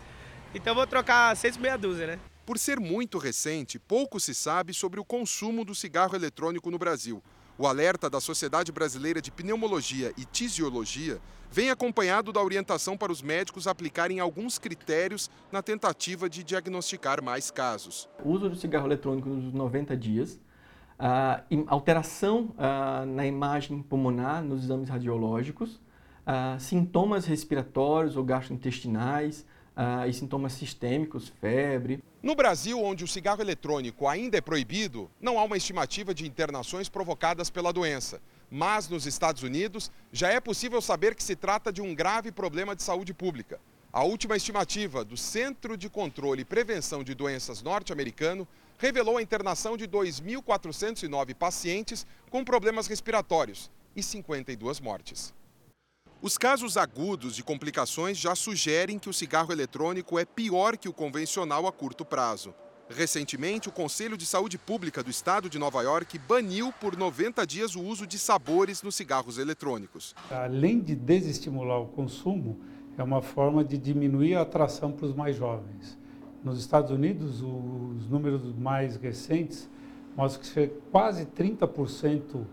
Então 0.54 0.74
vou 0.74 0.86
trocar 0.86 1.36
seis 1.36 1.58
meia 1.58 1.76
dúzia, 1.76 2.06
né? 2.06 2.18
Por 2.46 2.58
ser 2.58 2.80
muito 2.80 3.18
recente, 3.18 3.78
pouco 3.78 4.18
se 4.18 4.34
sabe 4.34 4.72
sobre 4.72 4.98
o 4.98 5.04
consumo 5.04 5.62
do 5.62 5.74
cigarro 5.74 6.16
eletrônico 6.16 6.70
no 6.70 6.78
Brasil. 6.78 7.22
O 7.62 7.66
alerta 7.68 8.10
da 8.10 8.20
Sociedade 8.20 8.72
Brasileira 8.72 9.22
de 9.22 9.30
Pneumologia 9.30 10.12
e 10.18 10.24
Tisiologia 10.24 11.20
vem 11.48 11.70
acompanhado 11.70 12.32
da 12.32 12.42
orientação 12.42 12.96
para 12.96 13.12
os 13.12 13.22
médicos 13.22 13.68
aplicarem 13.68 14.18
alguns 14.18 14.58
critérios 14.58 15.30
na 15.52 15.62
tentativa 15.62 16.28
de 16.28 16.42
diagnosticar 16.42 17.22
mais 17.22 17.52
casos. 17.52 18.08
O 18.24 18.30
uso 18.30 18.48
do 18.48 18.56
cigarro 18.56 18.88
eletrônico 18.88 19.28
nos 19.28 19.54
90 19.54 19.96
dias, 19.96 20.40
alteração 21.68 22.52
na 23.06 23.24
imagem 23.24 23.80
pulmonar 23.80 24.42
nos 24.42 24.64
exames 24.64 24.88
radiológicos, 24.88 25.80
sintomas 26.58 27.26
respiratórios 27.26 28.16
ou 28.16 28.24
gastrointestinais, 28.24 29.46
uh, 29.76 30.08
e 30.08 30.12
sintomas 30.12 30.52
sistêmicos, 30.52 31.32
febre. 31.40 32.02
No 32.22 32.34
Brasil, 32.34 32.80
onde 32.82 33.04
o 33.04 33.08
cigarro 33.08 33.40
eletrônico 33.40 34.06
ainda 34.06 34.38
é 34.38 34.40
proibido, 34.40 35.10
não 35.20 35.38
há 35.38 35.44
uma 35.44 35.56
estimativa 35.56 36.14
de 36.14 36.26
internações 36.26 36.88
provocadas 36.88 37.50
pela 37.50 37.72
doença. 37.72 38.20
Mas 38.50 38.88
nos 38.88 39.06
Estados 39.06 39.42
Unidos, 39.42 39.90
já 40.12 40.28
é 40.28 40.38
possível 40.38 40.80
saber 40.80 41.14
que 41.14 41.22
se 41.22 41.34
trata 41.34 41.72
de 41.72 41.80
um 41.80 41.94
grave 41.94 42.30
problema 42.30 42.76
de 42.76 42.82
saúde 42.82 43.14
pública. 43.14 43.58
A 43.92 44.04
última 44.04 44.36
estimativa 44.36 45.04
do 45.04 45.16
Centro 45.16 45.76
de 45.76 45.88
Controle 45.88 46.42
e 46.42 46.46
Prevenção 46.46 47.02
de 47.02 47.14
Doenças 47.14 47.62
norte-americano 47.62 48.46
revelou 48.78 49.16
a 49.16 49.22
internação 49.22 49.76
de 49.76 49.86
2.409 49.86 51.34
pacientes 51.34 52.06
com 52.30 52.44
problemas 52.44 52.86
respiratórios 52.86 53.70
e 53.94 54.02
52 54.02 54.80
mortes. 54.80 55.34
Os 56.22 56.38
casos 56.38 56.76
agudos 56.76 57.34
de 57.34 57.42
complicações 57.42 58.16
já 58.16 58.36
sugerem 58.36 58.96
que 58.96 59.08
o 59.08 59.12
cigarro 59.12 59.50
eletrônico 59.50 60.16
é 60.20 60.24
pior 60.24 60.76
que 60.76 60.88
o 60.88 60.92
convencional 60.92 61.66
a 61.66 61.72
curto 61.72 62.04
prazo. 62.04 62.54
Recentemente, 62.88 63.68
o 63.68 63.72
Conselho 63.72 64.16
de 64.16 64.24
Saúde 64.24 64.56
Pública 64.56 65.02
do 65.02 65.10
Estado 65.10 65.50
de 65.50 65.58
Nova 65.58 65.82
York 65.82 66.16
baniu 66.20 66.72
por 66.80 66.96
90 66.96 67.44
dias 67.44 67.74
o 67.74 67.82
uso 67.82 68.06
de 68.06 68.20
sabores 68.20 68.84
nos 68.84 68.94
cigarros 68.94 69.36
eletrônicos. 69.36 70.14
Além 70.30 70.78
de 70.78 70.94
desestimular 70.94 71.80
o 71.80 71.88
consumo, 71.88 72.60
é 72.96 73.02
uma 73.02 73.20
forma 73.20 73.64
de 73.64 73.76
diminuir 73.76 74.36
a 74.36 74.42
atração 74.42 74.92
para 74.92 75.06
os 75.06 75.16
mais 75.16 75.34
jovens. 75.34 75.98
Nos 76.44 76.60
Estados 76.60 76.92
Unidos, 76.92 77.42
os 77.42 78.08
números 78.08 78.54
mais 78.56 78.94
recentes 78.94 79.68
mostram 80.16 80.44
que 80.44 80.72
quase 80.92 81.26
30% 81.26 82.46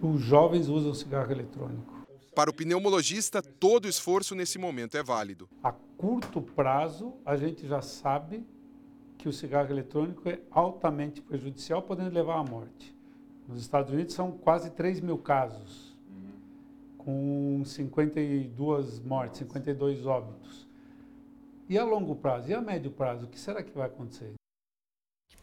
dos 0.00 0.20
jovens 0.20 0.68
usam 0.68 0.94
cigarro 0.94 1.32
eletrônico. 1.32 1.93
Para 2.34 2.50
o 2.50 2.52
pneumologista, 2.52 3.40
todo 3.40 3.86
esforço 3.86 4.34
nesse 4.34 4.58
momento 4.58 4.96
é 4.96 5.02
válido. 5.04 5.48
A 5.62 5.70
curto 5.70 6.42
prazo, 6.42 7.14
a 7.24 7.36
gente 7.36 7.66
já 7.66 7.80
sabe 7.80 8.44
que 9.16 9.28
o 9.28 9.32
cigarro 9.32 9.70
eletrônico 9.70 10.28
é 10.28 10.40
altamente 10.50 11.22
prejudicial, 11.22 11.80
podendo 11.80 12.12
levar 12.12 12.40
à 12.40 12.42
morte. 12.42 12.92
Nos 13.46 13.60
Estados 13.60 13.92
Unidos 13.92 14.14
são 14.14 14.32
quase 14.32 14.70
3 14.70 15.00
mil 15.00 15.16
casos, 15.16 15.96
com 16.98 17.62
52 17.64 18.98
mortes, 19.00 19.38
52 19.38 20.04
óbitos. 20.04 20.66
E 21.68 21.78
a 21.78 21.84
longo 21.84 22.16
prazo? 22.16 22.50
E 22.50 22.54
a 22.54 22.60
médio 22.60 22.90
prazo? 22.90 23.26
O 23.26 23.28
que 23.28 23.38
será 23.38 23.62
que 23.62 23.70
vai 23.70 23.86
acontecer? 23.86 24.34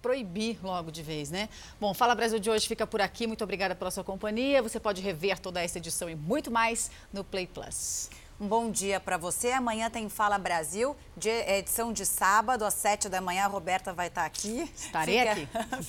Proibir 0.02 0.58
logo 0.64 0.92
de 0.92 1.04
vez, 1.04 1.30
né? 1.30 1.48
Bom, 1.80 1.94
Fala 1.94 2.16
Brasil 2.16 2.40
de 2.40 2.50
hoje 2.50 2.68
fica 2.68 2.88
por 2.88 3.02
aqui. 3.02 3.28
Muito 3.28 3.44
obrigada 3.44 3.76
pela 3.76 3.92
sua 3.92 4.04
companhia. 4.04 4.62
Você 4.62 4.80
pode 4.80 5.02
rever 5.02 5.40
toda 5.40 5.62
essa 5.62 5.78
edição 5.78 6.10
e 6.10 6.16
muito 6.16 6.50
mais 6.50 6.90
no 7.14 7.24
Play 7.24 7.48
Plus. 7.48 8.10
Um 8.42 8.48
bom 8.48 8.72
dia 8.72 9.00
para 9.00 9.18
você. 9.18 9.52
Amanhã 9.52 9.88
tem 9.88 10.10
Fala 10.10 10.36
Brasil, 10.40 10.98
de 11.16 11.30
edição 11.30 11.94
de 11.94 12.04
sábado, 12.08 12.66
às 12.66 12.74
sete 12.74 13.08
da 13.08 13.22
manhã. 13.22 13.44
A 13.46 13.48
Roberta 13.48 13.94
vai 13.94 14.08
estar 14.08 14.26
aqui. 14.26 14.68
Estarei 14.76 15.20
Fica... 15.20 15.32
aqui. 15.32 15.48